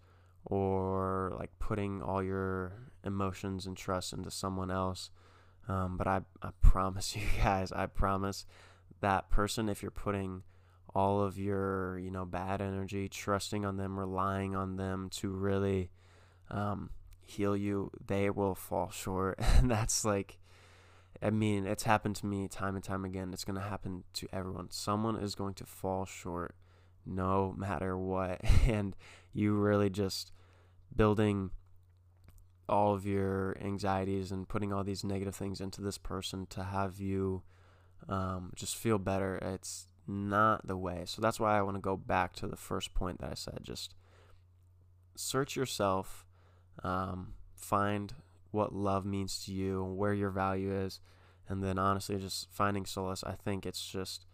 or 0.45 1.33
like 1.39 1.51
putting 1.57 2.01
all 2.01 2.21
your 2.21 2.73
emotions 3.05 3.65
and 3.65 3.77
trust 3.77 4.11
into 4.11 4.29
someone 4.29 4.69
else. 4.69 5.09
Um, 5.69 5.95
but 5.97 6.05
I, 6.05 6.21
I 6.41 6.49
promise 6.61 7.15
you 7.15 7.23
guys, 7.41 7.71
I 7.71 7.85
promise 7.85 8.45
that 8.99 9.29
person, 9.29 9.69
if 9.69 9.81
you're 9.81 9.89
putting 9.89 10.43
all 10.93 11.21
of 11.21 11.39
your, 11.39 11.97
you 11.97 12.11
know, 12.11 12.25
bad 12.25 12.61
energy, 12.61 13.07
trusting 13.07 13.63
on 13.63 13.77
them, 13.77 13.97
relying 13.97 14.53
on 14.53 14.75
them 14.75 15.09
to 15.11 15.29
really 15.29 15.91
um, 16.49 16.89
heal 17.21 17.55
you, 17.55 17.89
they 18.05 18.29
will 18.29 18.55
fall 18.55 18.91
short. 18.91 19.39
And 19.57 19.71
that's 19.71 20.03
like, 20.03 20.39
I 21.21 21.29
mean, 21.29 21.65
it's 21.65 21.83
happened 21.83 22.15
to 22.17 22.25
me 22.25 22.47
time 22.47 22.75
and 22.75 22.83
time 22.83 23.05
again. 23.05 23.31
It's 23.33 23.43
going 23.43 23.59
to 23.59 23.67
happen 23.67 24.03
to 24.13 24.27
everyone. 24.33 24.69
Someone 24.71 25.17
is 25.17 25.35
going 25.35 25.53
to 25.55 25.65
fall 25.65 26.05
short 26.05 26.55
no 27.05 27.53
matter 27.57 27.97
what. 27.97 28.41
And 28.67 28.95
you 29.33 29.53
really 29.53 29.89
just 29.89 30.31
building 30.95 31.51
all 32.67 32.93
of 32.93 33.05
your 33.05 33.57
anxieties 33.61 34.31
and 34.31 34.47
putting 34.47 34.71
all 34.71 34.83
these 34.83 35.03
negative 35.03 35.35
things 35.35 35.61
into 35.61 35.81
this 35.81 35.97
person 35.97 36.45
to 36.47 36.63
have 36.63 36.99
you 36.99 37.43
um, 38.07 38.51
just 38.55 38.75
feel 38.75 38.97
better. 38.97 39.37
It's 39.37 39.87
not 40.07 40.67
the 40.67 40.77
way. 40.77 41.03
So 41.05 41.21
that's 41.21 41.39
why 41.39 41.57
I 41.57 41.61
want 41.61 41.77
to 41.77 41.81
go 41.81 41.95
back 41.95 42.33
to 42.37 42.47
the 42.47 42.55
first 42.55 42.93
point 42.93 43.19
that 43.19 43.31
I 43.31 43.35
said. 43.35 43.59
Just 43.61 43.95
search 45.15 45.55
yourself, 45.55 46.25
um, 46.83 47.33
find 47.55 48.13
what 48.51 48.73
love 48.73 49.05
means 49.05 49.43
to 49.45 49.53
you, 49.53 49.83
where 49.83 50.13
your 50.13 50.29
value 50.29 50.73
is, 50.73 50.99
and 51.47 51.63
then 51.63 51.79
honestly, 51.79 52.17
just 52.17 52.47
finding 52.51 52.85
solace. 52.85 53.23
I 53.23 53.33
think 53.33 53.65
it's 53.65 53.85
just, 53.85 54.25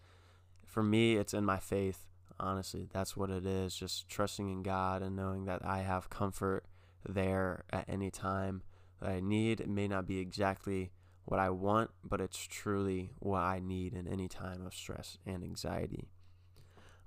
for 0.66 0.84
me, 0.84 1.16
it's 1.16 1.34
in 1.34 1.46
my 1.46 1.60
faith 1.60 2.08
honestly. 2.40 2.88
That's 2.92 3.16
what 3.18 3.30
it 3.30 3.46
is 3.46 3.76
just 3.76 4.08
trusting 4.10 4.50
in 4.50 4.64
god 4.64 5.02
and 5.02 5.16
knowing 5.16 5.46
that 5.46 5.64
i 5.66 5.80
have 5.80 6.10
comfort 6.10 6.66
there 7.08 7.64
at 7.72 7.86
any 7.88 8.12
time 8.12 8.62
that 9.02 9.10
i 9.10 9.20
need. 9.20 9.60
It 9.60 9.70
may 9.70 9.88
not 9.88 10.08
be 10.08 10.20
exactly 10.20 10.92
what 11.26 11.40
i 11.40 11.50
want 11.50 11.90
but 12.04 12.22
it's 12.22 12.38
truly 12.38 13.12
what 13.20 13.42
i 13.42 13.60
need 13.60 13.94
in 13.94 14.08
any 14.08 14.28
time 14.28 14.66
of 14.66 14.74
stress 14.74 15.18
and 15.26 15.44
anxiety. 15.44 16.10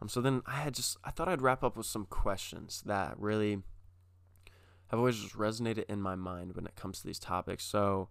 Um, 0.00 0.08
so 0.08 0.20
then 0.20 0.42
i 0.46 0.56
had 0.56 0.74
just 0.74 0.96
i 1.04 1.10
thought 1.10 1.28
i'd 1.28 1.42
wrap 1.42 1.62
up 1.62 1.76
with 1.76 1.86
some 1.86 2.06
questions 2.06 2.82
that 2.86 3.14
really 3.18 3.62
have 4.90 4.98
always 4.98 5.18
just 5.18 5.36
resonated 5.36 5.84
in 5.88 6.00
my 6.00 6.14
mind 6.14 6.54
when 6.54 6.66
it 6.66 6.76
comes 6.76 7.00
to 7.00 7.06
these 7.06 7.18
topics 7.18 7.64
so 7.64 8.08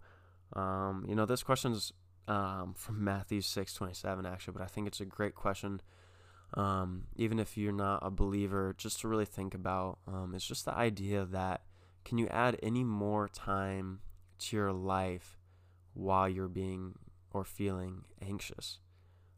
um, 0.54 1.04
you 1.08 1.14
know 1.14 1.26
this 1.26 1.42
question's 1.42 1.92
um, 2.28 2.74
from 2.76 3.02
matthew 3.02 3.40
6 3.40 3.74
27 3.74 4.26
actually 4.26 4.52
but 4.52 4.62
i 4.62 4.66
think 4.66 4.86
it's 4.86 5.00
a 5.00 5.04
great 5.04 5.34
question 5.34 5.80
um, 6.54 7.04
even 7.16 7.38
if 7.38 7.56
you're 7.56 7.72
not 7.72 8.00
a 8.02 8.10
believer, 8.10 8.74
just 8.76 9.00
to 9.00 9.08
really 9.08 9.24
think 9.24 9.54
about. 9.54 9.98
Um, 10.06 10.32
it's 10.34 10.46
just 10.46 10.64
the 10.64 10.74
idea 10.74 11.24
that 11.26 11.62
can 12.04 12.18
you 12.18 12.26
add 12.28 12.58
any 12.62 12.82
more 12.82 13.28
time 13.28 14.00
to 14.38 14.56
your 14.56 14.72
life 14.72 15.38
while 15.94 16.28
you're 16.28 16.48
being 16.48 16.94
or 17.30 17.44
feeling 17.44 18.04
anxious? 18.20 18.78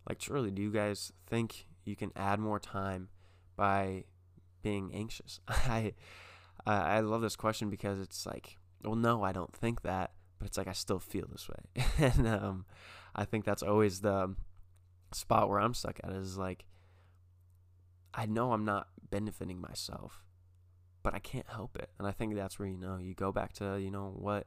Like, 0.08 0.18
truly, 0.18 0.50
do 0.50 0.62
you 0.62 0.72
guys 0.72 1.12
think 1.26 1.66
you 1.84 1.96
can 1.96 2.12
add 2.16 2.38
more 2.38 2.58
time 2.58 3.08
by 3.56 4.04
being 4.62 4.92
anxious? 4.94 5.40
I, 5.48 5.92
I 6.66 7.00
love 7.00 7.22
this 7.22 7.36
question 7.36 7.70
because 7.70 7.98
it's 7.98 8.24
like, 8.24 8.58
well, 8.84 8.94
no, 8.94 9.22
I 9.22 9.32
don't 9.32 9.52
think 9.52 9.82
that, 9.82 10.12
but 10.38 10.46
it's 10.46 10.56
like 10.56 10.68
I 10.68 10.72
still 10.72 11.00
feel 11.00 11.26
this 11.30 11.48
way, 11.48 11.84
and 11.98 12.26
um, 12.28 12.66
I 13.14 13.24
think 13.24 13.44
that's 13.44 13.62
always 13.62 14.00
the 14.00 14.34
spot 15.12 15.48
where 15.48 15.60
I'm 15.60 15.74
stuck 15.74 16.00
at 16.02 16.12
is 16.12 16.38
like 16.38 16.64
I 18.14 18.26
know 18.26 18.52
I'm 18.52 18.64
not 18.64 18.88
benefiting 19.10 19.60
myself, 19.60 20.24
but 21.02 21.14
I 21.14 21.18
can't 21.18 21.48
help 21.48 21.76
it. 21.76 21.90
And 21.98 22.06
I 22.06 22.12
think 22.12 22.34
that's 22.34 22.58
where, 22.58 22.68
you 22.68 22.76
know, 22.76 22.98
you 22.98 23.14
go 23.14 23.32
back 23.32 23.52
to, 23.54 23.78
you 23.80 23.90
know, 23.90 24.14
what 24.16 24.46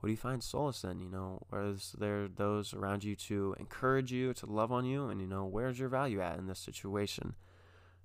what 0.00 0.08
do 0.08 0.10
you 0.10 0.16
find 0.16 0.42
solace 0.42 0.82
in? 0.82 1.00
You 1.00 1.08
know, 1.08 1.46
is 1.52 1.94
there 1.96 2.26
those 2.26 2.74
around 2.74 3.04
you 3.04 3.14
to 3.16 3.54
encourage 3.60 4.10
you, 4.10 4.34
to 4.34 4.46
love 4.46 4.72
on 4.72 4.84
you, 4.84 5.08
and 5.08 5.20
you 5.20 5.28
know, 5.28 5.44
where's 5.44 5.78
your 5.78 5.88
value 5.88 6.20
at 6.20 6.38
in 6.38 6.48
this 6.48 6.58
situation? 6.58 7.36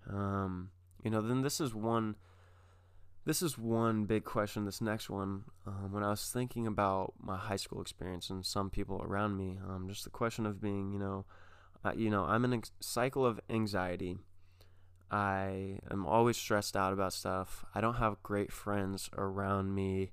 Um, 0.07 0.69
you 1.03 1.09
know, 1.09 1.21
then 1.21 1.41
this 1.41 1.59
is 1.59 1.73
one 1.73 2.15
this 3.27 3.43
is 3.43 3.57
one 3.57 4.05
big 4.05 4.23
question. 4.23 4.65
This 4.65 4.81
next 4.81 5.09
one, 5.09 5.43
um, 5.67 5.91
when 5.91 6.03
I 6.03 6.09
was 6.09 6.31
thinking 6.31 6.65
about 6.65 7.13
my 7.21 7.37
high 7.37 7.57
school 7.57 7.81
experience 7.81 8.31
and 8.31 8.43
some 8.43 8.71
people 8.71 9.01
around 9.03 9.37
me, 9.37 9.59
um, 9.67 9.87
just 9.87 10.05
the 10.05 10.09
question 10.09 10.47
of 10.47 10.59
being, 10.59 10.91
you 10.91 10.99
know, 10.99 11.25
uh, 11.85 11.93
you 11.95 12.09
know, 12.09 12.23
I'm 12.23 12.43
in 12.45 12.53
a 12.53 12.61
cycle 12.79 13.25
of 13.25 13.39
anxiety 13.49 14.17
I 15.09 15.79
am 15.89 16.05
always 16.05 16.35
stressed 16.37 16.75
out 16.75 16.91
about 16.91 17.13
stuff. 17.13 17.65
I 17.73 17.81
don't 17.81 17.95
have 17.95 18.21
great 18.23 18.51
friends 18.51 19.09
around 19.17 19.73
me 19.73 20.11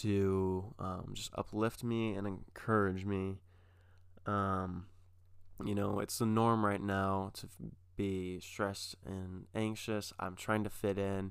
to 0.00 0.74
um, 0.78 1.10
just 1.14 1.30
uplift 1.36 1.84
me 1.84 2.14
and 2.14 2.26
encourage 2.26 3.04
me. 3.04 3.38
Um, 4.26 4.86
you 5.64 5.74
know, 5.74 6.00
it's 6.00 6.18
the 6.18 6.26
norm 6.26 6.66
right 6.66 6.82
now 6.82 7.30
to 7.34 7.48
be 7.96 8.40
stressed 8.40 8.96
and 9.06 9.46
anxious. 9.54 10.12
I'm 10.18 10.34
trying 10.34 10.64
to 10.64 10.70
fit 10.70 10.98
in, 10.98 11.30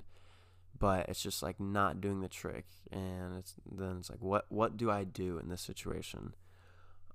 but 0.78 1.08
it's 1.08 1.22
just 1.22 1.42
like 1.42 1.60
not 1.60 2.00
doing 2.00 2.20
the 2.20 2.28
trick. 2.28 2.66
And 2.90 3.38
it's 3.38 3.54
then 3.70 3.96
it's 3.98 4.10
like, 4.10 4.22
what 4.22 4.46
what 4.48 4.76
do 4.76 4.90
I 4.90 5.04
do 5.04 5.38
in 5.38 5.48
this 5.48 5.62
situation? 5.62 6.34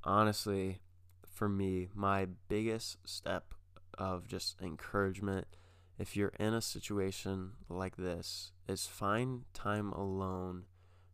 Honestly, 0.03 0.79
for 1.31 1.49
me, 1.49 1.89
my 1.93 2.27
biggest 2.47 2.97
step 3.05 3.53
of 3.97 4.27
just 4.27 4.61
encouragement 4.61 5.47
if 5.99 6.15
you're 6.15 6.31
in 6.39 6.53
a 6.53 6.61
situation 6.61 7.51
like 7.67 7.97
this, 7.97 8.53
is 8.67 8.87
find 8.87 9.43
time 9.53 9.91
alone 9.91 10.63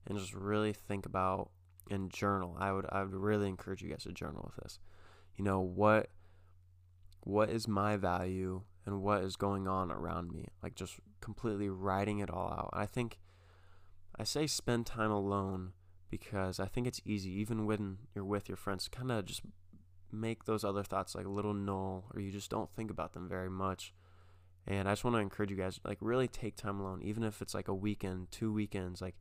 and 0.06 0.18
just 0.18 0.34
really 0.34 0.72
think 0.74 1.08
about 1.08 1.50
and 1.90 2.12
journal. 2.12 2.56
I 2.60 2.72
would 2.72 2.86
I 2.92 3.02
would 3.04 3.14
really 3.14 3.50
encourage 3.50 3.82
you 3.82 3.90
guys 3.90 4.04
to 4.04 4.12
journal 4.12 4.44
with 4.46 4.64
this. 4.64 4.80
You 5.36 5.44
know, 5.44 5.60
what 5.60 6.10
what 7.22 7.50
is 7.50 7.68
my 7.68 7.98
value 7.98 8.62
and 8.86 9.02
what 9.02 9.24
is 9.24 9.36
going 9.36 9.68
on 9.68 9.92
around 9.92 10.32
me? 10.32 10.46
Like 10.62 10.76
just 10.76 11.00
completely 11.26 11.70
writing 11.70 12.20
it 12.20 12.30
all 12.30 12.50
out. 12.60 12.70
I 12.84 12.86
think 12.86 13.10
I 14.22 14.24
say 14.26 14.48
spend 14.48 14.86
time 14.86 15.12
alone 15.12 15.74
because 16.10 16.60
I 16.60 16.68
think 16.68 16.88
it's 16.88 17.02
easy 17.14 17.32
even 17.42 17.66
when 17.66 17.84
you're 18.14 18.32
with 18.34 18.48
your 18.50 18.58
friends 18.58 18.84
to 18.86 18.90
kind 18.98 19.12
of 19.12 19.26
just 19.26 19.42
make 20.12 20.46
those 20.46 20.64
other 20.64 20.84
thoughts 20.84 21.16
like 21.16 21.26
a 21.26 21.38
little 21.38 21.54
null 21.54 22.06
or 22.14 22.22
you 22.22 22.32
just 22.32 22.52
don't 22.52 22.74
think 22.76 22.90
about 22.92 23.14
them 23.14 23.28
very 23.28 23.50
much 23.50 23.94
And 24.68 24.88
I 24.88 24.92
just 24.94 25.04
want 25.04 25.16
to 25.16 25.22
encourage 25.22 25.52
you 25.52 25.58
guys, 25.58 25.80
like, 25.84 25.98
really 26.02 26.28
take 26.28 26.56
time 26.56 26.80
alone, 26.80 27.02
even 27.04 27.24
if 27.24 27.42
it's 27.42 27.54
like 27.54 27.68
a 27.68 27.74
weekend, 27.74 28.32
two 28.32 28.52
weekends, 28.52 29.02
like, 29.02 29.16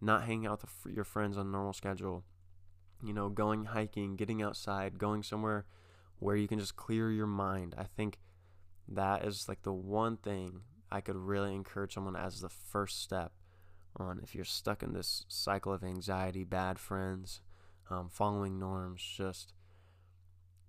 not 0.00 0.24
hanging 0.24 0.46
out 0.46 0.62
with 0.62 0.94
your 0.94 1.04
friends 1.04 1.36
on 1.36 1.46
a 1.46 1.50
normal 1.50 1.72
schedule. 1.72 2.24
You 3.02 3.12
know, 3.12 3.28
going 3.28 3.66
hiking, 3.66 4.16
getting 4.16 4.42
outside, 4.42 4.98
going 4.98 5.22
somewhere 5.22 5.64
where 6.18 6.36
you 6.36 6.48
can 6.48 6.58
just 6.58 6.76
clear 6.76 7.10
your 7.10 7.26
mind. 7.26 7.74
I 7.78 7.84
think 7.84 8.18
that 8.88 9.24
is 9.24 9.48
like 9.48 9.62
the 9.62 9.72
one 9.72 10.16
thing 10.16 10.62
I 10.90 11.00
could 11.00 11.16
really 11.16 11.54
encourage 11.54 11.94
someone 11.94 12.16
as 12.16 12.40
the 12.40 12.48
first 12.48 13.02
step 13.02 13.32
on 13.96 14.20
if 14.22 14.34
you're 14.34 14.44
stuck 14.44 14.82
in 14.82 14.92
this 14.92 15.24
cycle 15.28 15.72
of 15.72 15.82
anxiety, 15.82 16.44
bad 16.44 16.78
friends, 16.78 17.40
um, 17.90 18.08
following 18.08 18.58
norms, 18.58 19.02
just 19.02 19.52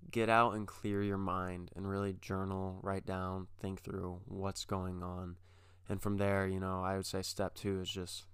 get 0.09 0.29
out 0.29 0.55
and 0.55 0.67
clear 0.67 1.03
your 1.03 1.17
mind 1.17 1.71
and 1.75 1.89
really 1.89 2.15
journal, 2.21 2.79
write 2.81 3.05
down, 3.05 3.47
think 3.59 3.81
through 3.81 4.21
what's 4.25 4.65
going 4.65 5.03
on. 5.03 5.35
And 5.87 6.01
from 6.01 6.17
there, 6.17 6.47
you 6.47 6.59
know, 6.59 6.81
I 6.83 6.95
would 6.95 7.05
say 7.05 7.21
step 7.21 7.53
two 7.55 7.81
is 7.81 7.89
just 7.89 8.25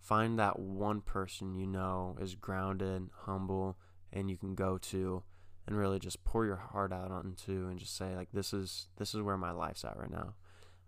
find 0.00 0.38
that 0.38 0.58
one 0.58 1.00
person 1.00 1.54
you 1.54 1.66
know 1.66 2.16
is 2.20 2.34
grounded, 2.34 3.08
humble, 3.22 3.78
and 4.12 4.30
you 4.30 4.36
can 4.36 4.54
go 4.54 4.78
to 4.78 5.22
and 5.66 5.76
really 5.76 5.98
just 5.98 6.24
pour 6.24 6.44
your 6.44 6.56
heart 6.56 6.92
out 6.92 7.10
onto 7.10 7.68
and 7.68 7.78
just 7.78 7.96
say 7.96 8.14
like 8.14 8.28
this 8.32 8.52
is 8.52 8.88
this 8.98 9.14
is 9.14 9.22
where 9.22 9.38
my 9.38 9.50
life's 9.50 9.84
at 9.84 9.96
right 9.96 10.10
now. 10.10 10.34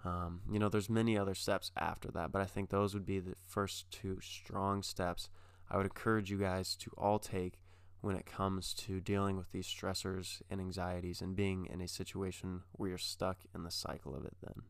Um, 0.05 0.43
you 0.51 0.59
know, 0.59 0.69
there's 0.69 0.91
many 0.91 1.19
other 1.19 1.35
steps 1.35 1.73
after 1.77 2.11
that, 2.13 2.31
but 2.31 2.43
I 2.43 2.45
think 2.45 2.71
those 2.71 2.95
would 2.95 3.07
be 3.07 3.19
the 3.19 3.35
first 3.49 3.91
two 3.91 4.19
strong 4.21 4.83
steps 4.83 5.29
I 5.69 5.77
would 5.77 5.87
encourage 5.87 6.31
you 6.31 6.39
guys 6.39 6.77
to 6.77 6.91
all 6.97 7.19
take 7.19 7.59
when 8.01 8.17
it 8.17 8.27
comes 8.27 8.73
to 8.75 9.01
dealing 9.01 9.37
with 9.37 9.51
these 9.53 9.67
stressors 9.67 10.41
and 10.49 10.61
anxieties 10.61 11.21
and 11.21 11.35
being 11.35 11.67
in 11.67 11.81
a 11.81 11.89
situation 11.89 12.63
where 12.73 12.91
you're 12.91 12.99
stuck 12.99 13.39
in 13.55 13.65
the 13.65 13.71
cycle 13.71 14.15
of 14.15 14.25
it 14.25 14.37
then. 14.43 14.63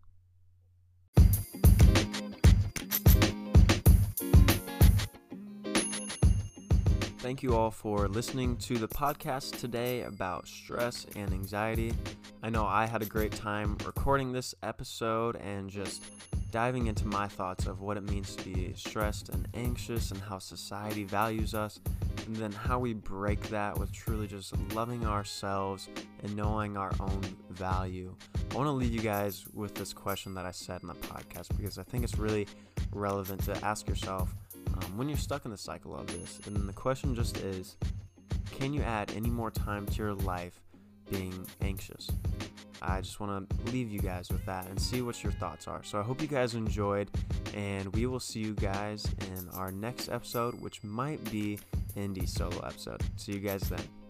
Thank 7.26 7.42
you 7.42 7.56
all 7.56 7.72
for 7.72 8.06
listening 8.06 8.56
to 8.58 8.78
the 8.78 8.86
podcast 8.86 9.58
today 9.58 10.02
about 10.02 10.46
stress 10.46 11.06
and 11.16 11.32
anxiety. 11.32 11.92
I 12.40 12.50
know 12.50 12.64
I 12.64 12.86
had 12.86 13.02
a 13.02 13.04
great 13.04 13.32
time 13.32 13.76
recording 13.84 14.30
this 14.30 14.54
episode 14.62 15.34
and 15.34 15.68
just 15.68 16.04
diving 16.52 16.86
into 16.86 17.04
my 17.04 17.26
thoughts 17.26 17.66
of 17.66 17.80
what 17.80 17.96
it 17.96 18.08
means 18.08 18.36
to 18.36 18.44
be 18.44 18.72
stressed 18.76 19.30
and 19.30 19.48
anxious 19.54 20.12
and 20.12 20.20
how 20.20 20.38
society 20.38 21.02
values 21.02 21.52
us, 21.52 21.80
and 22.26 22.36
then 22.36 22.52
how 22.52 22.78
we 22.78 22.94
break 22.94 23.40
that 23.48 23.76
with 23.76 23.90
truly 23.90 24.28
just 24.28 24.56
loving 24.72 25.04
ourselves 25.04 25.88
and 26.22 26.36
knowing 26.36 26.76
our 26.76 26.92
own 27.00 27.22
value. 27.50 28.14
I 28.52 28.54
want 28.54 28.68
to 28.68 28.70
leave 28.70 28.92
you 28.92 29.00
guys 29.00 29.46
with 29.52 29.74
this 29.74 29.92
question 29.92 30.32
that 30.34 30.46
I 30.46 30.52
said 30.52 30.80
in 30.82 30.86
the 30.86 30.94
podcast 30.94 31.48
because 31.56 31.76
I 31.76 31.82
think 31.82 32.04
it's 32.04 32.18
really 32.18 32.46
relevant 32.92 33.42
to 33.46 33.64
ask 33.64 33.88
yourself 33.88 34.32
um, 34.78 34.96
when 34.96 35.08
you're 35.08 35.18
stuck 35.18 35.44
in 35.44 35.50
the 35.50 35.56
cycle 35.56 35.96
of 35.96 36.06
this. 36.06 36.40
And 36.46 36.68
the 36.68 36.72
question 36.72 37.14
just 37.14 37.38
is 37.38 37.76
can 38.52 38.72
you 38.72 38.82
add 38.82 39.12
any 39.14 39.30
more 39.30 39.50
time 39.50 39.86
to 39.86 39.96
your 39.96 40.14
life 40.14 40.60
being 41.10 41.46
anxious? 41.60 42.10
I 42.82 43.00
just 43.00 43.20
want 43.20 43.48
to 43.48 43.72
leave 43.72 43.90
you 43.90 44.00
guys 44.00 44.28
with 44.30 44.44
that 44.46 44.66
and 44.66 44.80
see 44.80 45.02
what 45.02 45.22
your 45.22 45.32
thoughts 45.32 45.66
are. 45.66 45.82
So 45.82 45.98
I 45.98 46.02
hope 46.02 46.20
you 46.20 46.28
guys 46.28 46.54
enjoyed, 46.54 47.10
and 47.54 47.92
we 47.94 48.06
will 48.06 48.20
see 48.20 48.40
you 48.40 48.54
guys 48.54 49.06
in 49.32 49.48
our 49.50 49.72
next 49.72 50.08
episode, 50.08 50.60
which 50.60 50.84
might 50.84 51.22
be 51.30 51.58
Indy 51.96 52.26
solo 52.26 52.58
episode. 52.58 53.02
See 53.16 53.32
you 53.32 53.40
guys 53.40 53.62
then. 53.62 54.05